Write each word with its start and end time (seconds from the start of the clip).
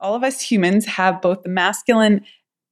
all 0.00 0.14
of 0.14 0.24
us 0.24 0.40
humans 0.40 0.86
have 0.86 1.20
both 1.20 1.42
the 1.42 1.48
masculine 1.48 2.24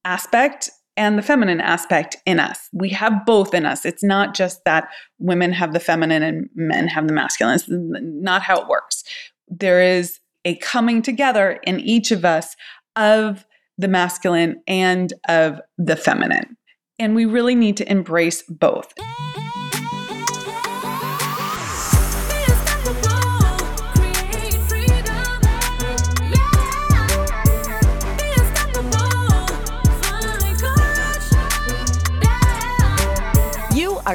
aspect 0.05 0.69
and 0.95 1.17
the 1.17 1.21
feminine 1.21 1.61
aspect 1.61 2.17
in 2.25 2.39
us. 2.39 2.69
We 2.73 2.89
have 2.89 3.25
both 3.25 3.53
in 3.53 3.65
us. 3.65 3.85
It's 3.85 4.03
not 4.03 4.33
just 4.33 4.63
that 4.65 4.89
women 5.19 5.51
have 5.53 5.73
the 5.73 5.79
feminine 5.79 6.23
and 6.23 6.49
men 6.55 6.87
have 6.87 7.07
the 7.07 7.13
masculine. 7.13 7.55
It's 7.55 7.67
not 7.69 8.41
how 8.41 8.59
it 8.59 8.67
works. 8.67 9.03
There 9.47 9.81
is 9.81 10.19
a 10.43 10.55
coming 10.55 11.01
together 11.01 11.59
in 11.63 11.79
each 11.79 12.11
of 12.11 12.25
us 12.25 12.55
of 12.95 13.45
the 13.77 13.87
masculine 13.87 14.61
and 14.65 15.13
of 15.27 15.61
the 15.77 15.95
feminine. 15.95 16.57
And 16.97 17.15
we 17.15 17.25
really 17.25 17.53
need 17.53 17.77
to 17.77 17.91
embrace 17.91 18.41
both. 18.49 18.91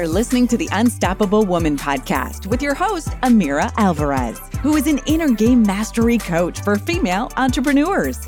Are 0.03 0.07
listening 0.07 0.45
to 0.49 0.57
the 0.57 0.67
Unstoppable 0.73 1.45
Woman 1.45 1.77
podcast 1.77 2.45
with 2.47 2.61
your 2.61 2.73
host, 2.73 3.07
Amira 3.21 3.71
Alvarez, 3.77 4.37
who 4.61 4.75
is 4.75 4.85
an 4.85 4.99
inner 5.05 5.29
game 5.29 5.63
mastery 5.63 6.17
coach 6.17 6.59
for 6.59 6.77
female 6.77 7.31
entrepreneurs. 7.37 8.27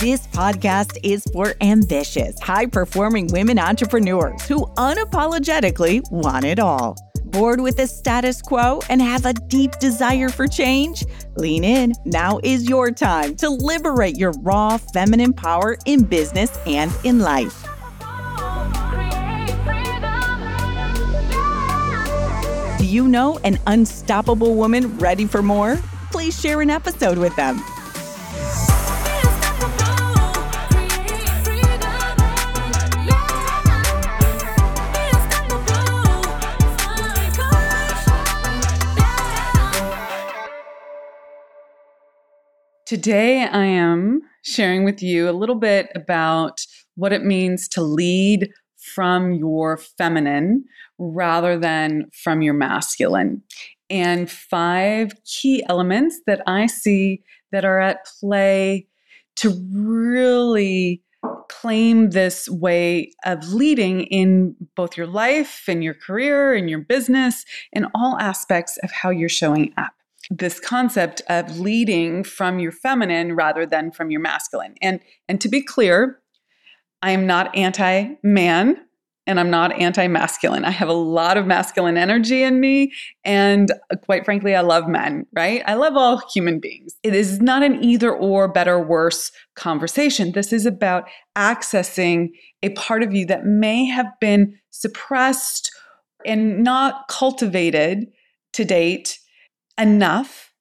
This 0.00 0.26
podcast 0.28 0.96
is 1.02 1.24
for 1.34 1.52
ambitious, 1.60 2.40
high 2.40 2.64
performing 2.64 3.26
women 3.26 3.58
entrepreneurs 3.58 4.40
who 4.46 4.64
unapologetically 4.78 6.00
want 6.10 6.46
it 6.46 6.58
all. 6.58 6.96
Bored 7.26 7.60
with 7.60 7.76
the 7.76 7.86
status 7.86 8.40
quo 8.40 8.80
and 8.88 9.02
have 9.02 9.26
a 9.26 9.34
deep 9.34 9.72
desire 9.80 10.30
for 10.30 10.46
change? 10.46 11.04
Lean 11.36 11.62
in. 11.62 11.92
Now 12.06 12.40
is 12.42 12.66
your 12.66 12.90
time 12.90 13.36
to 13.36 13.50
liberate 13.50 14.16
your 14.16 14.32
raw 14.40 14.78
feminine 14.78 15.34
power 15.34 15.76
in 15.84 16.04
business 16.04 16.58
and 16.66 16.90
in 17.04 17.18
life. 17.18 17.68
You 22.92 23.08
know 23.08 23.38
an 23.42 23.58
unstoppable 23.66 24.54
woman 24.54 24.98
ready 24.98 25.24
for 25.24 25.42
more? 25.42 25.76
Please 26.10 26.38
share 26.38 26.60
an 26.60 26.68
episode 26.68 27.16
with 27.16 27.34
them. 27.36 27.58
Today, 42.84 43.46
I 43.46 43.64
am 43.64 44.20
sharing 44.42 44.84
with 44.84 45.02
you 45.02 45.30
a 45.30 45.32
little 45.32 45.54
bit 45.54 45.88
about 45.94 46.60
what 46.94 47.14
it 47.14 47.24
means 47.24 47.66
to 47.68 47.80
lead 47.80 48.50
from 48.82 49.32
your 49.32 49.76
feminine 49.76 50.64
rather 50.98 51.58
than 51.58 52.10
from 52.12 52.42
your 52.42 52.54
masculine. 52.54 53.42
And 53.90 54.30
five 54.30 55.12
key 55.24 55.64
elements 55.68 56.20
that 56.26 56.42
I 56.46 56.66
see 56.66 57.22
that 57.52 57.64
are 57.64 57.80
at 57.80 58.06
play 58.20 58.86
to 59.36 59.50
really 59.72 61.02
claim 61.48 62.10
this 62.10 62.48
way 62.48 63.12
of 63.24 63.52
leading 63.52 64.02
in 64.04 64.56
both 64.74 64.96
your 64.96 65.06
life 65.06 65.64
and 65.68 65.84
your 65.84 65.94
career 65.94 66.54
and 66.54 66.68
your 66.68 66.80
business 66.80 67.44
in 67.72 67.86
all 67.94 68.18
aspects 68.18 68.78
of 68.78 68.90
how 68.90 69.10
you're 69.10 69.28
showing 69.28 69.72
up 69.76 69.92
this 70.30 70.60
concept 70.60 71.20
of 71.28 71.58
leading 71.58 72.24
from 72.24 72.58
your 72.58 72.72
feminine 72.72 73.34
rather 73.34 73.66
than 73.66 73.90
from 73.90 74.10
your 74.10 74.20
masculine 74.20 74.74
and 74.80 75.00
and 75.28 75.40
to 75.40 75.48
be 75.48 75.60
clear 75.60 76.21
I 77.02 77.10
am 77.10 77.26
not 77.26 77.54
anti 77.56 78.14
man 78.22 78.76
and 79.26 79.38
I'm 79.38 79.50
not 79.50 79.72
anti 79.72 80.08
masculine. 80.08 80.64
I 80.64 80.70
have 80.70 80.88
a 80.88 80.94
lot 80.94 81.36
of 81.36 81.46
masculine 81.46 81.96
energy 81.96 82.42
in 82.42 82.60
me. 82.60 82.92
And 83.24 83.70
uh, 83.90 83.96
quite 84.04 84.24
frankly, 84.24 84.54
I 84.54 84.60
love 84.60 84.88
men, 84.88 85.26
right? 85.32 85.62
I 85.66 85.74
love 85.74 85.96
all 85.96 86.22
human 86.32 86.58
beings. 86.58 86.96
It 87.02 87.14
is 87.14 87.40
not 87.40 87.62
an 87.62 87.82
either 87.82 88.12
or, 88.12 88.48
better, 88.48 88.80
worse 88.80 89.30
conversation. 89.54 90.32
This 90.32 90.52
is 90.52 90.66
about 90.66 91.08
accessing 91.36 92.30
a 92.62 92.70
part 92.70 93.02
of 93.02 93.14
you 93.14 93.26
that 93.26 93.46
may 93.46 93.84
have 93.86 94.08
been 94.20 94.58
suppressed 94.70 95.70
and 96.24 96.62
not 96.62 97.08
cultivated 97.08 98.06
to 98.52 98.64
date 98.64 99.18
enough 99.78 100.51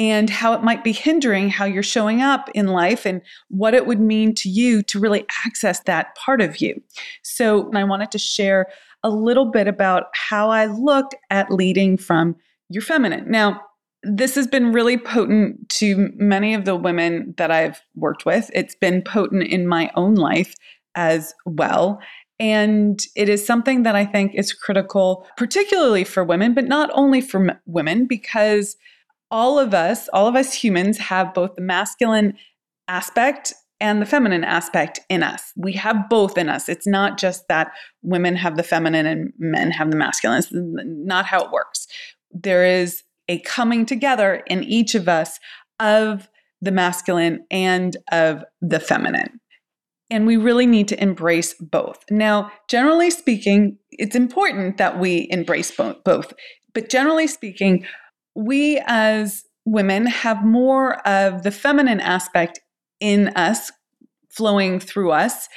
and 0.00 0.30
how 0.30 0.54
it 0.54 0.62
might 0.62 0.82
be 0.82 0.92
hindering 0.92 1.50
how 1.50 1.66
you're 1.66 1.82
showing 1.82 2.22
up 2.22 2.48
in 2.54 2.68
life 2.68 3.04
and 3.04 3.20
what 3.48 3.74
it 3.74 3.84
would 3.84 4.00
mean 4.00 4.34
to 4.34 4.48
you 4.48 4.82
to 4.82 4.98
really 4.98 5.26
access 5.44 5.80
that 5.80 6.14
part 6.14 6.40
of 6.40 6.58
you. 6.62 6.82
So, 7.22 7.70
I 7.74 7.84
wanted 7.84 8.10
to 8.12 8.18
share 8.18 8.66
a 9.02 9.10
little 9.10 9.50
bit 9.50 9.68
about 9.68 10.04
how 10.14 10.48
I 10.48 10.64
look 10.64 11.10
at 11.28 11.50
leading 11.50 11.98
from 11.98 12.34
your 12.70 12.82
feminine. 12.82 13.30
Now, 13.30 13.60
this 14.02 14.34
has 14.36 14.46
been 14.46 14.72
really 14.72 14.96
potent 14.96 15.68
to 15.68 16.10
many 16.16 16.54
of 16.54 16.64
the 16.64 16.76
women 16.76 17.34
that 17.36 17.50
I've 17.50 17.82
worked 17.94 18.24
with. 18.24 18.50
It's 18.54 18.74
been 18.74 19.02
potent 19.02 19.42
in 19.42 19.66
my 19.66 19.90
own 19.96 20.14
life 20.14 20.54
as 20.94 21.34
well. 21.44 22.00
And 22.38 23.04
it 23.16 23.28
is 23.28 23.44
something 23.44 23.82
that 23.82 23.94
I 23.94 24.06
think 24.06 24.34
is 24.34 24.54
critical, 24.54 25.26
particularly 25.36 26.04
for 26.04 26.24
women, 26.24 26.54
but 26.54 26.64
not 26.64 26.88
only 26.94 27.20
for 27.20 27.50
m- 27.50 27.58
women, 27.66 28.06
because 28.06 28.76
all 29.30 29.58
of 29.58 29.74
us, 29.74 30.08
all 30.12 30.26
of 30.26 30.36
us 30.36 30.52
humans 30.52 30.98
have 30.98 31.34
both 31.34 31.54
the 31.54 31.62
masculine 31.62 32.36
aspect 32.88 33.52
and 33.80 34.02
the 34.02 34.06
feminine 34.06 34.44
aspect 34.44 35.00
in 35.08 35.22
us. 35.22 35.52
We 35.56 35.72
have 35.72 36.08
both 36.10 36.36
in 36.36 36.48
us. 36.48 36.68
It's 36.68 36.86
not 36.86 37.18
just 37.18 37.48
that 37.48 37.72
women 38.02 38.36
have 38.36 38.56
the 38.56 38.62
feminine 38.62 39.06
and 39.06 39.32
men 39.38 39.70
have 39.70 39.90
the 39.90 39.96
masculine. 39.96 40.38
It's 40.38 40.50
not 40.52 41.24
how 41.24 41.42
it 41.44 41.50
works. 41.50 41.86
There 42.30 42.64
is 42.64 43.02
a 43.28 43.38
coming 43.40 43.86
together 43.86 44.42
in 44.46 44.64
each 44.64 44.94
of 44.94 45.08
us 45.08 45.38
of 45.78 46.28
the 46.60 46.72
masculine 46.72 47.46
and 47.50 47.96
of 48.12 48.44
the 48.60 48.80
feminine. 48.80 49.40
And 50.10 50.26
we 50.26 50.36
really 50.36 50.66
need 50.66 50.88
to 50.88 51.02
embrace 51.02 51.54
both. 51.54 52.04
Now, 52.10 52.50
generally 52.68 53.10
speaking, 53.10 53.78
it's 53.92 54.16
important 54.16 54.76
that 54.76 54.98
we 54.98 55.28
embrace 55.30 55.70
both. 55.70 56.32
But 56.74 56.90
generally 56.90 57.28
speaking, 57.28 57.86
we 58.34 58.82
as 58.86 59.44
women 59.64 60.06
have 60.06 60.44
more 60.44 61.06
of 61.06 61.42
the 61.42 61.50
feminine 61.50 62.00
aspect 62.00 62.60
in 63.00 63.28
us 63.28 63.70
flowing 64.28 64.80
through 64.80 65.10
us 65.10 65.48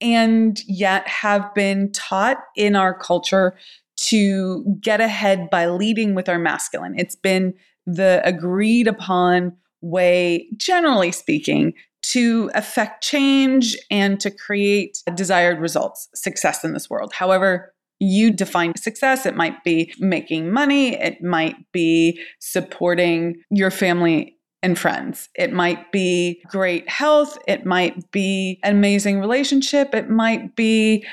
and 0.00 0.60
yet 0.66 1.06
have 1.08 1.52
been 1.54 1.90
taught 1.92 2.38
in 2.56 2.76
our 2.76 2.94
culture 2.94 3.56
to 3.96 4.64
get 4.80 5.00
ahead 5.00 5.50
by 5.50 5.66
leading 5.66 6.14
with 6.14 6.28
our 6.28 6.38
masculine. 6.38 6.94
It's 6.96 7.16
been 7.16 7.54
the 7.86 8.20
agreed 8.24 8.86
upon 8.86 9.56
way, 9.80 10.46
generally 10.56 11.10
speaking, 11.10 11.72
to 12.02 12.50
affect 12.54 13.02
change 13.02 13.76
and 13.90 14.20
to 14.20 14.30
create 14.30 15.02
desired 15.14 15.58
results, 15.58 16.08
success 16.14 16.64
in 16.64 16.74
this 16.74 16.88
world. 16.88 17.12
However, 17.12 17.74
you 18.00 18.32
define 18.32 18.76
success. 18.76 19.26
It 19.26 19.36
might 19.36 19.62
be 19.64 19.92
making 19.98 20.52
money, 20.52 20.94
it 20.94 21.22
might 21.22 21.56
be 21.72 22.20
supporting 22.38 23.42
your 23.50 23.70
family 23.70 24.36
and 24.62 24.78
friends. 24.78 25.28
It 25.34 25.52
might 25.52 25.92
be 25.92 26.42
great 26.48 26.88
health, 26.88 27.38
it 27.46 27.64
might 27.64 28.10
be 28.10 28.58
an 28.62 28.76
amazing 28.76 29.20
relationship, 29.20 29.94
it 29.94 30.10
might 30.10 30.56
be 30.56 31.06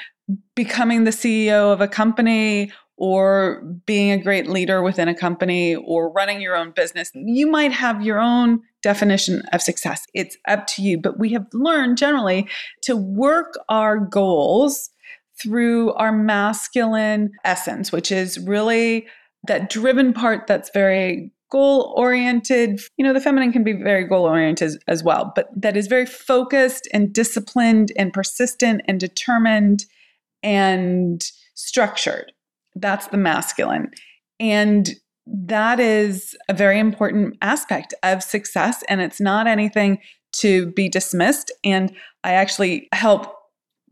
becoming 0.56 1.04
the 1.04 1.12
CEO 1.12 1.72
of 1.72 1.82
a 1.82 1.88
company 1.88 2.72
or 2.98 3.62
being 3.86 4.12
a 4.12 4.18
great 4.18 4.48
leader 4.48 4.82
within 4.82 5.08
a 5.08 5.16
company 5.16 5.76
or 5.76 6.12
running 6.12 6.42
your 6.42 6.56
own 6.56 6.72
business. 6.72 7.12
You 7.14 7.48
might 7.48 7.74
have 7.74 8.02
your 8.02 8.20
own 8.20 8.62
definition 8.82 9.42
of 9.52 9.62
success. 9.62 10.06
It's 10.14 10.38
up 10.48 10.66
to 10.68 10.82
you, 10.82 10.98
but 10.98 11.20
we 11.20 11.34
have 11.34 11.46
learned 11.54 11.98
generally 11.98 12.48
to 12.84 12.96
work 12.96 13.58
our 13.68 14.00
goals 14.00 14.90
through 15.42 15.94
our 15.94 16.12
masculine 16.12 17.32
essence, 17.44 17.92
which 17.92 18.12
is 18.12 18.40
really 18.40 19.08
that 19.48 19.70
driven 19.70 20.14
part 20.14 20.48
that's 20.48 20.70
very 20.74 21.32
goal 21.52 21.94
oriented. 21.96 22.80
You 22.98 23.06
know, 23.06 23.14
the 23.14 23.22
feminine 23.22 23.52
can 23.52 23.64
be 23.64 23.74
very 23.74 24.06
goal 24.06 24.26
oriented 24.26 24.74
as 24.88 25.04
well, 25.04 25.32
but 25.36 25.50
that 25.56 25.78
is 25.78 25.88
very 25.88 26.06
focused 26.06 26.88
and 26.94 27.14
disciplined 27.14 27.92
and 27.98 28.12
persistent 28.12 28.82
and 28.88 29.00
determined 29.00 29.86
and 30.42 31.24
structured. 31.54 32.32
That's 32.76 33.08
the 33.08 33.18
masculine. 33.18 33.92
And 34.40 34.90
that 35.28 35.80
is 35.80 36.36
a 36.50 36.54
very 36.54 36.80
important 36.80 37.38
aspect 37.42 37.94
of 38.04 38.22
success. 38.22 38.84
And 38.90 39.02
it's 39.02 39.22
not 39.22 39.48
anything 39.48 40.00
to 40.34 40.72
be 40.74 40.90
dismissed. 40.90 41.52
And 41.64 41.96
I 42.24 42.34
actually 42.34 42.90
help 42.92 43.34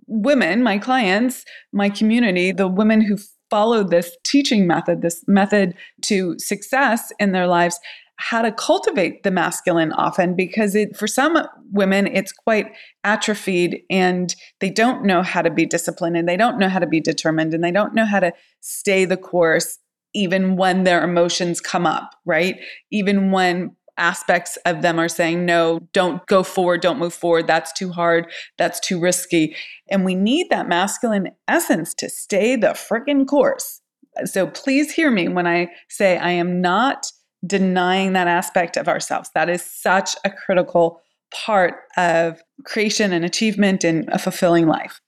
women, 0.08 0.64
my 0.64 0.78
clients, 0.78 1.46
my 1.72 1.90
community, 1.90 2.52
the 2.52 2.68
women 2.68 3.02
who 3.02 3.18
followed 3.50 3.92
this 3.92 4.16
teaching 4.24 4.66
method, 4.66 5.02
this 5.02 5.24
method 5.28 5.76
to 6.02 6.38
success 6.40 7.12
in 7.20 7.32
their 7.32 7.48
lives, 7.48 7.80
how 8.18 8.42
to 8.42 8.52
cultivate 8.52 9.24
the 9.24 9.32
masculine 9.32 9.92
often 9.94 10.36
because 10.36 10.76
it 10.76 10.96
for 10.96 11.08
some 11.08 11.38
women 11.72 12.06
it's 12.08 12.32
quite 12.32 12.68
atrophied 13.04 13.82
and 13.90 14.36
they 14.60 14.70
don't 14.70 15.04
know 15.04 15.24
how 15.24 15.42
to 15.42 15.50
be 15.50 15.66
disciplined 15.66 16.16
and 16.16 16.30
they 16.30 16.38
don't 16.38 16.60
know 16.60 16.70
how 16.70 16.80
to 16.80 16.86
be 16.88 17.02
determined 17.02 17.54
and 17.54 17.64
they 17.64 17.72
don't 17.72 17.96
know 17.96 18.06
how 18.06 18.20
to 18.20 18.32
stay 18.62 19.04
the 19.04 19.18
course 19.18 19.80
even 20.14 20.56
when 20.56 20.84
their 20.84 21.04
emotions 21.04 21.60
come 21.60 21.86
up, 21.86 22.12
right? 22.26 22.58
Even 22.92 23.32
when 23.32 23.76
aspects 23.98 24.58
of 24.66 24.82
them 24.82 25.00
are 25.00 25.10
saying, 25.10 25.46
no, 25.46 25.80
don't 25.94 26.26
go 26.28 26.44
forward, 26.44 26.82
don't 26.82 27.00
move 27.00 27.14
forward, 27.14 27.48
that's 27.48 27.72
too 27.72 27.92
hard, 27.92 28.32
that's 28.58 28.80
too 28.80 29.00
risky. 29.00 29.56
And 29.90 30.04
we 30.04 30.16
need 30.16 30.50
that 30.50 30.68
masculine 30.68 31.30
essence 31.48 31.94
to 31.96 32.10
stay 32.10 32.56
the 32.56 32.70
freaking 32.70 33.28
course. 33.28 33.82
So 34.26 34.48
please 34.48 34.92
hear 34.92 35.12
me 35.12 35.28
when 35.28 35.48
I 35.48 35.70
say 35.90 36.18
I 36.18 36.32
am 36.32 36.62
not 36.62 37.12
denying 37.46 38.14
that 38.14 38.28
aspect 38.28 38.78
of 38.78 38.88
ourselves. 38.88 39.30
That 39.34 39.50
is 39.50 39.62
such 39.62 40.16
a 40.24 40.30
critical 40.30 41.02
part 41.34 41.76
of 41.98 42.42
creation 42.64 43.12
and 43.12 43.26
achievement 43.26 43.84
and 43.84 44.08
a 44.10 44.20
fulfilling 44.20 44.68
life. 44.68 45.02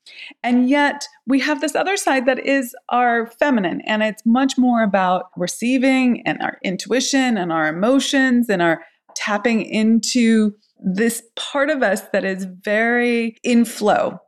And 0.44 0.69
yet, 0.69 1.07
we 1.27 1.39
have 1.39 1.62
this 1.62 1.75
other 1.75 1.98
side 1.98 2.25
that 2.25 2.45
is 2.45 2.75
our 2.89 3.27
feminine, 3.27 3.81
and 3.81 4.04
it's 4.04 4.25
much 4.25 4.57
more 4.57 4.83
about 4.83 5.30
receiving 5.38 6.22
and 6.25 6.42
our 6.42 6.57
intuition 6.63 7.38
and 7.38 7.51
our 7.51 7.68
emotions 7.68 8.50
and 8.50 8.62
our 8.62 8.83
tapping 9.16 9.62
into 9.62 10.54
this 10.83 11.24
part 11.36 11.69
of 11.69 11.81
us 11.81 12.01
that 12.12 12.25
is 12.25 12.45
very 12.62 13.38
in 13.44 13.66
flow 13.66 14.19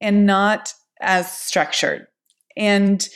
and 0.00 0.26
not 0.26 0.72
as 1.00 1.30
structured. 1.30 2.06
And 2.56 3.06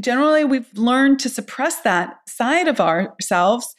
generally, 0.00 0.44
we've 0.44 0.72
learned 0.74 1.18
to 1.20 1.28
suppress 1.28 1.80
that 1.80 2.16
side 2.28 2.68
of 2.68 2.80
ourselves 2.80 3.74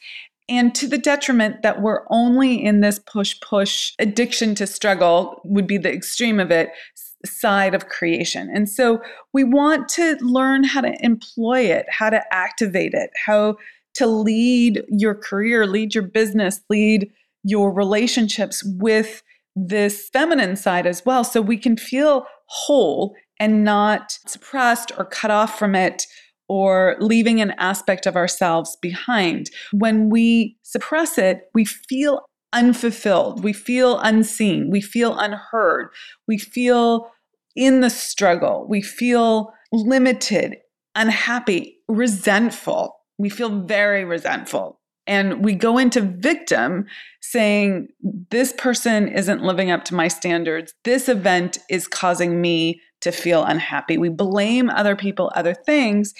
and 0.48 0.74
to 0.74 0.86
the 0.86 0.98
detriment 0.98 1.62
that 1.62 1.80
we're 1.80 2.04
only 2.10 2.62
in 2.62 2.80
this 2.80 2.98
push 2.98 3.38
push 3.40 3.92
addiction 3.98 4.54
to 4.56 4.66
struggle 4.66 5.40
would 5.44 5.66
be 5.66 5.78
the 5.78 5.92
extreme 5.92 6.40
of 6.40 6.50
it 6.50 6.70
side 7.24 7.74
of 7.74 7.88
creation. 7.88 8.50
And 8.52 8.68
so 8.68 9.00
we 9.32 9.44
want 9.44 9.88
to 9.90 10.16
learn 10.20 10.64
how 10.64 10.80
to 10.80 10.94
employ 11.04 11.60
it, 11.60 11.86
how 11.88 12.10
to 12.10 12.22
activate 12.32 12.94
it, 12.94 13.10
how 13.26 13.56
to 13.94 14.06
lead 14.06 14.82
your 14.88 15.14
career, 15.14 15.66
lead 15.66 15.94
your 15.94 16.04
business, 16.04 16.60
lead 16.68 17.10
your 17.44 17.72
relationships 17.72 18.62
with 18.64 19.22
this 19.54 20.08
feminine 20.12 20.56
side 20.56 20.86
as 20.86 21.04
well 21.04 21.24
so 21.24 21.40
we 21.40 21.56
can 21.56 21.76
feel 21.76 22.26
whole 22.46 23.14
and 23.38 23.64
not 23.64 24.18
suppressed 24.26 24.92
or 24.96 25.04
cut 25.04 25.30
off 25.30 25.58
from 25.58 25.74
it 25.74 26.06
or 26.52 26.96
leaving 27.00 27.40
an 27.40 27.52
aspect 27.52 28.04
of 28.04 28.14
ourselves 28.14 28.76
behind. 28.82 29.48
When 29.72 30.10
we 30.10 30.58
suppress 30.62 31.16
it, 31.16 31.48
we 31.54 31.64
feel 31.64 32.26
unfulfilled, 32.52 33.42
we 33.42 33.54
feel 33.54 33.98
unseen, 34.00 34.68
we 34.70 34.82
feel 34.82 35.18
unheard, 35.18 35.88
we 36.28 36.36
feel 36.36 37.10
in 37.56 37.80
the 37.80 37.88
struggle, 37.88 38.66
we 38.68 38.82
feel 38.82 39.54
limited, 39.72 40.58
unhappy, 40.94 41.78
resentful. 41.88 42.96
We 43.16 43.30
feel 43.30 43.60
very 43.60 44.04
resentful. 44.04 44.78
And 45.06 45.42
we 45.42 45.54
go 45.54 45.78
into 45.78 46.02
victim 46.02 46.84
saying, 47.22 47.88
This 48.30 48.52
person 48.58 49.08
isn't 49.08 49.42
living 49.42 49.70
up 49.70 49.84
to 49.86 49.94
my 49.94 50.08
standards. 50.08 50.74
This 50.84 51.08
event 51.08 51.56
is 51.70 51.88
causing 51.88 52.42
me 52.42 52.82
to 53.02 53.12
feel 53.12 53.44
unhappy. 53.44 53.98
We 53.98 54.08
blame 54.08 54.70
other 54.70 54.96
people, 54.96 55.30
other 55.34 55.54
things, 55.54 56.14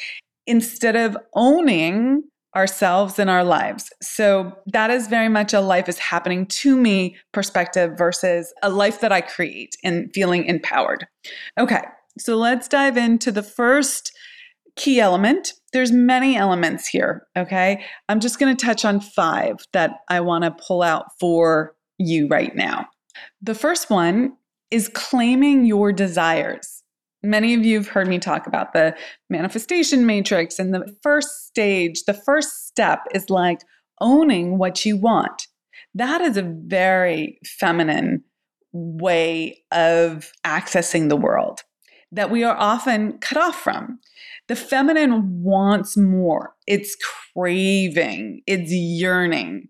instead 0.47 0.97
of 0.97 1.17
owning 1.35 2.23
ourselves 2.55 3.19
and 3.19 3.31
our 3.31 3.44
lives. 3.44 3.91
So 4.03 4.53
that 4.67 4.91
is 4.91 5.09
very 5.09 5.29
much 5.29 5.55
a 5.55 5.61
life 5.61 5.89
is 5.89 5.99
happening 5.99 6.44
to 6.47 6.77
me 6.77 7.17
perspective 7.33 7.97
versus 7.97 8.53
a 8.62 8.69
life 8.69 9.00
that 9.00 9.12
I 9.12 9.23
create 9.23 9.77
and 9.83 10.11
feeling 10.12 10.44
empowered. 10.44 11.06
Okay, 11.59 11.83
so 12.19 12.37
let's 12.37 12.69
dive 12.69 12.99
into 12.99 13.33
the 13.33 13.43
first 13.43 14.12
key 14.77 15.00
element. 15.00 15.55
There's 15.73 15.93
many 15.93 16.37
elements 16.37 16.87
here, 16.87 17.27
okay? 17.37 17.85
I'm 18.09 18.21
just 18.21 18.39
going 18.39 18.55
to 18.55 18.67
touch 18.67 18.85
on 18.85 19.00
5 19.00 19.56
that 19.73 20.00
I 20.11 20.21
want 20.21 20.44
to 20.44 20.50
pull 20.50 20.83
out 20.83 21.06
for 21.19 21.75
you 21.99 22.29
right 22.29 22.55
now. 22.55 22.87
The 23.41 23.55
first 23.55 23.89
one 23.89 24.35
is 24.71 24.89
claiming 24.89 25.65
your 25.65 25.93
desires. 25.93 26.81
Many 27.22 27.54
of 27.54 27.64
you 27.64 27.76
have 27.76 27.88
heard 27.88 28.08
me 28.08 28.19
talk 28.19 28.46
about 28.46 28.72
the 28.72 28.96
manifestation 29.30 30.06
matrix, 30.06 30.58
and 30.58 30.74
the 30.74 30.96
first 31.02 31.46
stage, 31.46 32.04
the 32.04 32.14
first 32.14 32.66
step 32.66 33.00
is 33.14 33.30
like 33.30 33.60
owning 34.00 34.58
what 34.58 34.84
you 34.84 34.96
want. 34.96 35.46
That 35.94 36.20
is 36.20 36.36
a 36.36 36.42
very 36.42 37.38
feminine 37.44 38.24
way 38.72 39.62
of 39.70 40.32
accessing 40.44 41.08
the 41.08 41.16
world 41.16 41.60
that 42.10 42.30
we 42.30 42.44
are 42.44 42.56
often 42.56 43.19
cut 43.19 43.38
off 43.38 43.56
from. 43.60 43.98
The 44.48 44.56
feminine 44.56 45.42
wants 45.42 45.96
more, 45.96 46.54
it's 46.66 46.96
craving, 47.34 48.42
it's 48.46 48.70
yearning. 48.70 49.69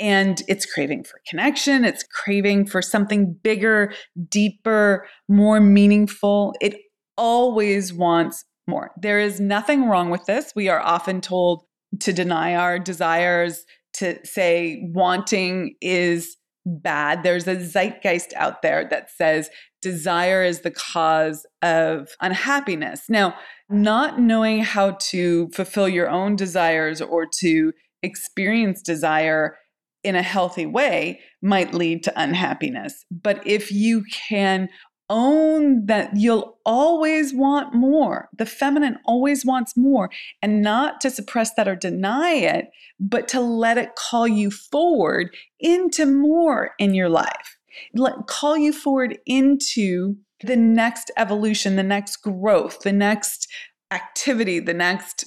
And 0.00 0.42
it's 0.46 0.64
craving 0.64 1.02
for 1.02 1.20
connection. 1.28 1.84
It's 1.84 2.04
craving 2.04 2.66
for 2.66 2.80
something 2.80 3.32
bigger, 3.42 3.92
deeper, 4.28 5.08
more 5.28 5.58
meaningful. 5.58 6.54
It 6.60 6.76
always 7.18 7.92
wants 7.92 8.44
more. 8.66 8.92
There 8.96 9.20
is 9.20 9.40
nothing 9.40 9.88
wrong 9.88 10.08
with 10.08 10.24
this. 10.26 10.52
We 10.56 10.68
are 10.68 10.80
often 10.80 11.20
told 11.20 11.64
to 12.00 12.12
deny 12.12 12.54
our 12.54 12.78
desires, 12.78 13.64
to 13.94 14.24
say 14.24 14.80
wanting 14.94 15.74
is 15.80 16.36
bad. 16.64 17.22
There's 17.22 17.48
a 17.48 17.56
zeitgeist 17.56 18.32
out 18.36 18.62
there 18.62 18.86
that 18.90 19.10
says 19.10 19.50
desire 19.80 20.42
is 20.44 20.60
the 20.60 20.70
cause 20.70 21.46
of 21.62 22.08
unhappiness. 22.20 23.02
Now, 23.08 23.34
not 23.70 24.20
knowing 24.20 24.60
how 24.60 24.98
to 25.10 25.48
fulfill 25.54 25.88
your 25.88 26.08
own 26.08 26.36
desires 26.36 27.00
or 27.00 27.26
to 27.40 27.72
experience 28.02 28.82
desire 28.82 29.56
in 30.04 30.14
a 30.14 30.22
healthy 30.22 30.66
way 30.66 31.20
might 31.42 31.74
lead 31.74 32.02
to 32.04 32.12
unhappiness. 32.20 33.04
But 33.10 33.44
if 33.46 33.72
you 33.72 34.04
can 34.28 34.68
own 35.10 35.86
that 35.86 36.16
you'll 36.16 36.58
always 36.64 37.32
want 37.34 37.74
more. 37.74 38.28
The 38.36 38.46
feminine 38.46 38.98
always 39.04 39.44
wants 39.44 39.76
more, 39.76 40.10
and 40.42 40.62
not 40.62 41.00
to 41.02 41.10
suppress 41.10 41.54
that 41.54 41.68
or 41.68 41.76
deny 41.76 42.32
it, 42.32 42.70
but 43.00 43.28
to 43.28 43.40
let 43.40 43.78
it 43.78 43.96
call 43.96 44.28
you 44.28 44.50
forward 44.50 45.34
into 45.60 46.06
more 46.06 46.72
in 46.78 46.94
your 46.94 47.08
life. 47.08 47.58
Let 47.94 48.26
call 48.26 48.56
you 48.56 48.72
forward 48.72 49.18
into 49.26 50.16
the 50.44 50.56
next 50.56 51.10
evolution, 51.16 51.76
the 51.76 51.82
next 51.82 52.16
growth, 52.18 52.80
the 52.80 52.92
next 52.92 53.48
activity, 53.90 54.60
the 54.60 54.74
next 54.74 55.24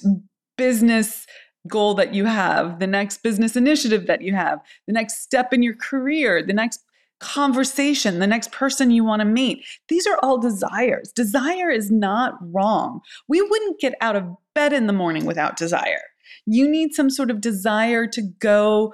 business 0.56 1.26
goal 1.68 1.94
that 1.94 2.14
you 2.14 2.24
have, 2.24 2.78
the 2.78 2.86
next 2.86 3.22
business 3.22 3.56
initiative 3.56 4.06
that 4.06 4.22
you 4.22 4.34
have, 4.34 4.60
the 4.86 4.92
next 4.92 5.22
step 5.22 5.52
in 5.52 5.62
your 5.62 5.76
career, 5.76 6.42
the 6.44 6.52
next 6.52 6.84
conversation, 7.22 8.18
the 8.18 8.26
next 8.26 8.52
person 8.52 8.90
you 8.90 9.04
want 9.04 9.20
to 9.20 9.26
meet. 9.26 9.64
These 9.88 10.06
are 10.06 10.18
all 10.22 10.38
desires. 10.38 11.12
Desire 11.12 11.70
is 11.70 11.90
not 11.90 12.34
wrong. 12.52 13.00
We 13.28 13.40
wouldn't 13.40 13.80
get 13.80 13.94
out 14.00 14.16
of 14.16 14.24
bed 14.54 14.72
in 14.72 14.86
the 14.86 14.92
morning 14.92 15.24
without 15.24 15.56
desire. 15.56 16.02
You 16.46 16.68
need 16.68 16.94
some 16.94 17.08
sort 17.08 17.30
of 17.30 17.40
desire 17.40 18.06
to 18.08 18.22
go 18.38 18.92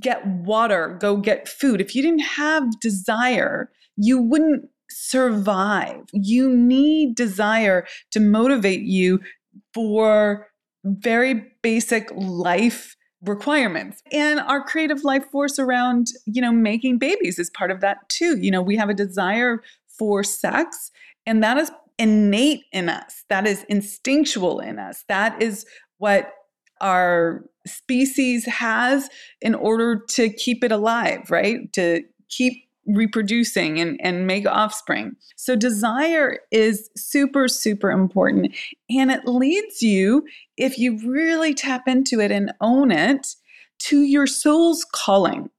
get 0.00 0.26
water, 0.26 0.96
go 1.00 1.16
get 1.16 1.48
food. 1.48 1.80
If 1.80 1.94
you 1.94 2.02
didn't 2.02 2.20
have 2.20 2.80
desire, 2.80 3.70
you 3.96 4.20
wouldn't 4.20 4.68
survive. 4.90 6.02
You 6.12 6.54
need 6.54 7.16
desire 7.16 7.86
to 8.12 8.20
motivate 8.20 8.82
you 8.82 9.20
for 9.74 10.48
very 10.84 11.44
basic 11.62 12.10
life 12.14 12.95
requirements. 13.28 14.02
And 14.12 14.40
our 14.40 14.62
creative 14.62 15.04
life 15.04 15.24
force 15.30 15.58
around 15.58 16.08
you 16.26 16.42
know 16.42 16.52
making 16.52 16.98
babies 16.98 17.38
is 17.38 17.50
part 17.50 17.70
of 17.70 17.80
that 17.80 18.08
too. 18.08 18.38
You 18.38 18.50
know 18.50 18.62
we 18.62 18.76
have 18.76 18.88
a 18.88 18.94
desire 18.94 19.62
for 19.86 20.22
sex 20.22 20.90
and 21.26 21.42
that 21.42 21.56
is 21.56 21.70
innate 21.98 22.64
in 22.72 22.88
us. 22.88 23.24
That 23.28 23.46
is 23.46 23.64
instinctual 23.68 24.60
in 24.60 24.78
us. 24.78 25.04
That 25.08 25.42
is 25.42 25.64
what 25.98 26.32
our 26.80 27.44
species 27.66 28.44
has 28.44 29.08
in 29.40 29.54
order 29.54 29.98
to 30.08 30.28
keep 30.28 30.62
it 30.62 30.70
alive 30.70 31.30
right? 31.30 31.72
To 31.72 32.02
keep 32.28 32.65
reproducing 32.86 33.80
and, 33.80 34.00
and 34.02 34.26
make 34.26 34.46
offspring. 34.46 35.16
So, 35.36 35.56
desire 35.56 36.40
is 36.50 36.90
super, 36.96 37.48
super 37.48 37.90
important. 37.90 38.54
And 38.90 39.10
it 39.10 39.26
leads 39.26 39.82
you, 39.82 40.26
if 40.56 40.78
you 40.78 40.98
really 41.06 41.54
tap 41.54 41.88
into 41.88 42.20
it 42.20 42.30
and 42.30 42.52
own 42.60 42.90
it, 42.90 43.34
to 43.78 44.02
your 44.02 44.26
soul's 44.26 44.84
calling. 44.84 45.50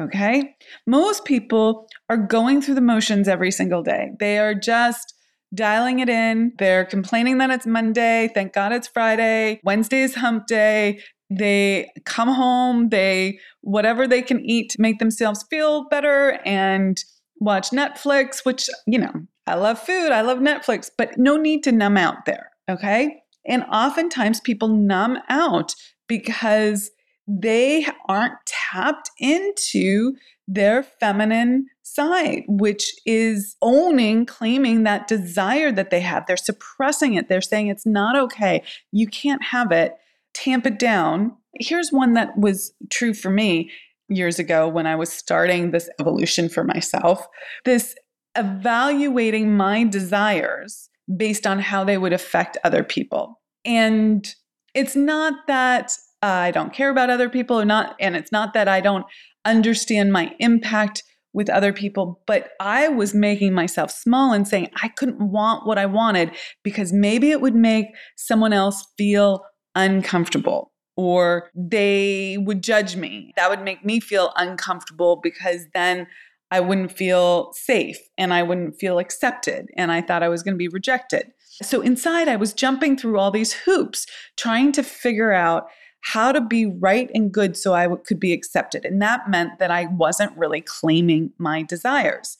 Okay. 0.00 0.56
Most 0.86 1.24
people 1.24 1.86
are 2.08 2.16
going 2.16 2.62
through 2.62 2.74
the 2.74 2.80
motions 2.80 3.28
every 3.28 3.50
single 3.50 3.82
day. 3.82 4.10
They 4.18 4.38
are 4.38 4.54
just 4.54 5.14
dialing 5.54 6.00
it 6.00 6.08
in. 6.08 6.52
They're 6.58 6.84
complaining 6.84 7.38
that 7.38 7.50
it's 7.50 7.66
Monday. 7.66 8.30
Thank 8.32 8.54
God 8.54 8.72
it's 8.72 8.88
Friday. 8.88 9.60
Wednesday 9.64 10.02
is 10.02 10.14
hump 10.14 10.46
day 10.46 11.00
They 11.38 11.90
come 12.04 12.28
home, 12.28 12.88
they 12.88 13.38
whatever 13.60 14.06
they 14.06 14.22
can 14.22 14.40
eat 14.44 14.70
to 14.70 14.80
make 14.80 14.98
themselves 14.98 15.44
feel 15.44 15.88
better 15.88 16.40
and 16.44 17.02
watch 17.40 17.70
Netflix, 17.70 18.44
which, 18.44 18.68
you 18.86 18.98
know, 18.98 19.12
I 19.46 19.54
love 19.54 19.78
food, 19.78 20.12
I 20.12 20.20
love 20.20 20.38
Netflix, 20.38 20.90
but 20.96 21.18
no 21.18 21.36
need 21.36 21.62
to 21.64 21.72
numb 21.72 21.96
out 21.96 22.24
there, 22.26 22.50
okay? 22.68 23.22
And 23.46 23.64
oftentimes 23.64 24.40
people 24.40 24.68
numb 24.68 25.18
out 25.28 25.74
because 26.06 26.90
they 27.26 27.86
aren't 28.08 28.34
tapped 28.46 29.10
into 29.18 30.14
their 30.46 30.82
feminine 30.82 31.66
side, 31.82 32.42
which 32.46 32.92
is 33.06 33.56
owning, 33.62 34.26
claiming 34.26 34.82
that 34.84 35.08
desire 35.08 35.72
that 35.72 35.90
they 35.90 36.00
have. 36.00 36.26
They're 36.26 36.36
suppressing 36.36 37.14
it. 37.14 37.28
They're 37.28 37.40
saying 37.40 37.68
it's 37.68 37.86
not 37.86 38.16
okay. 38.16 38.62
You 38.92 39.06
can't 39.06 39.42
have 39.42 39.72
it. 39.72 39.96
Tamp 40.34 40.66
it 40.66 40.78
down. 40.78 41.36
Here's 41.58 41.90
one 41.90 42.14
that 42.14 42.36
was 42.38 42.72
true 42.90 43.14
for 43.14 43.30
me 43.30 43.70
years 44.08 44.38
ago 44.38 44.68
when 44.68 44.86
I 44.86 44.96
was 44.96 45.12
starting 45.12 45.70
this 45.70 45.88
evolution 46.00 46.48
for 46.48 46.64
myself. 46.64 47.26
This 47.64 47.94
evaluating 48.36 49.56
my 49.56 49.84
desires 49.84 50.88
based 51.16 51.46
on 51.46 51.58
how 51.58 51.84
they 51.84 51.98
would 51.98 52.12
affect 52.12 52.56
other 52.64 52.82
people. 52.82 53.40
And 53.64 54.34
it's 54.74 54.96
not 54.96 55.46
that 55.46 55.96
I 56.22 56.50
don't 56.52 56.72
care 56.72 56.90
about 56.90 57.10
other 57.10 57.28
people 57.28 57.60
or 57.60 57.64
not, 57.64 57.96
and 58.00 58.16
it's 58.16 58.32
not 58.32 58.54
that 58.54 58.68
I 58.68 58.80
don't 58.80 59.04
understand 59.44 60.12
my 60.12 60.34
impact 60.38 61.02
with 61.34 61.48
other 61.48 61.72
people, 61.72 62.20
but 62.26 62.50
I 62.60 62.88
was 62.88 63.14
making 63.14 63.54
myself 63.54 63.90
small 63.90 64.32
and 64.32 64.46
saying 64.46 64.68
I 64.82 64.88
couldn't 64.88 65.30
want 65.30 65.66
what 65.66 65.78
I 65.78 65.86
wanted 65.86 66.30
because 66.62 66.92
maybe 66.92 67.30
it 67.30 67.40
would 67.40 67.54
make 67.54 67.86
someone 68.16 68.52
else 68.52 68.86
feel 68.98 69.42
uncomfortable 69.74 70.72
or 70.96 71.50
they 71.54 72.36
would 72.38 72.62
judge 72.62 72.96
me. 72.96 73.32
That 73.36 73.50
would 73.50 73.62
make 73.62 73.84
me 73.84 74.00
feel 74.00 74.32
uncomfortable 74.36 75.16
because 75.16 75.66
then 75.74 76.06
I 76.50 76.60
wouldn't 76.60 76.92
feel 76.92 77.52
safe 77.54 77.98
and 78.18 78.34
I 78.34 78.42
wouldn't 78.42 78.78
feel 78.78 78.98
accepted 78.98 79.70
and 79.76 79.90
I 79.90 80.02
thought 80.02 80.22
I 80.22 80.28
was 80.28 80.42
going 80.42 80.54
to 80.54 80.58
be 80.58 80.68
rejected. 80.68 81.32
So 81.62 81.80
inside, 81.80 82.28
I 82.28 82.36
was 82.36 82.52
jumping 82.52 82.96
through 82.96 83.18
all 83.18 83.30
these 83.30 83.52
hoops, 83.52 84.06
trying 84.36 84.72
to 84.72 84.82
figure 84.82 85.32
out 85.32 85.68
how 86.02 86.32
to 86.32 86.40
be 86.40 86.66
right 86.66 87.10
and 87.14 87.32
good 87.32 87.56
so 87.56 87.74
I 87.74 87.88
could 88.04 88.20
be 88.20 88.32
accepted. 88.32 88.84
And 88.84 89.00
that 89.00 89.30
meant 89.30 89.58
that 89.60 89.70
I 89.70 89.86
wasn't 89.86 90.36
really 90.36 90.60
claiming 90.60 91.32
my 91.38 91.62
desires. 91.62 92.36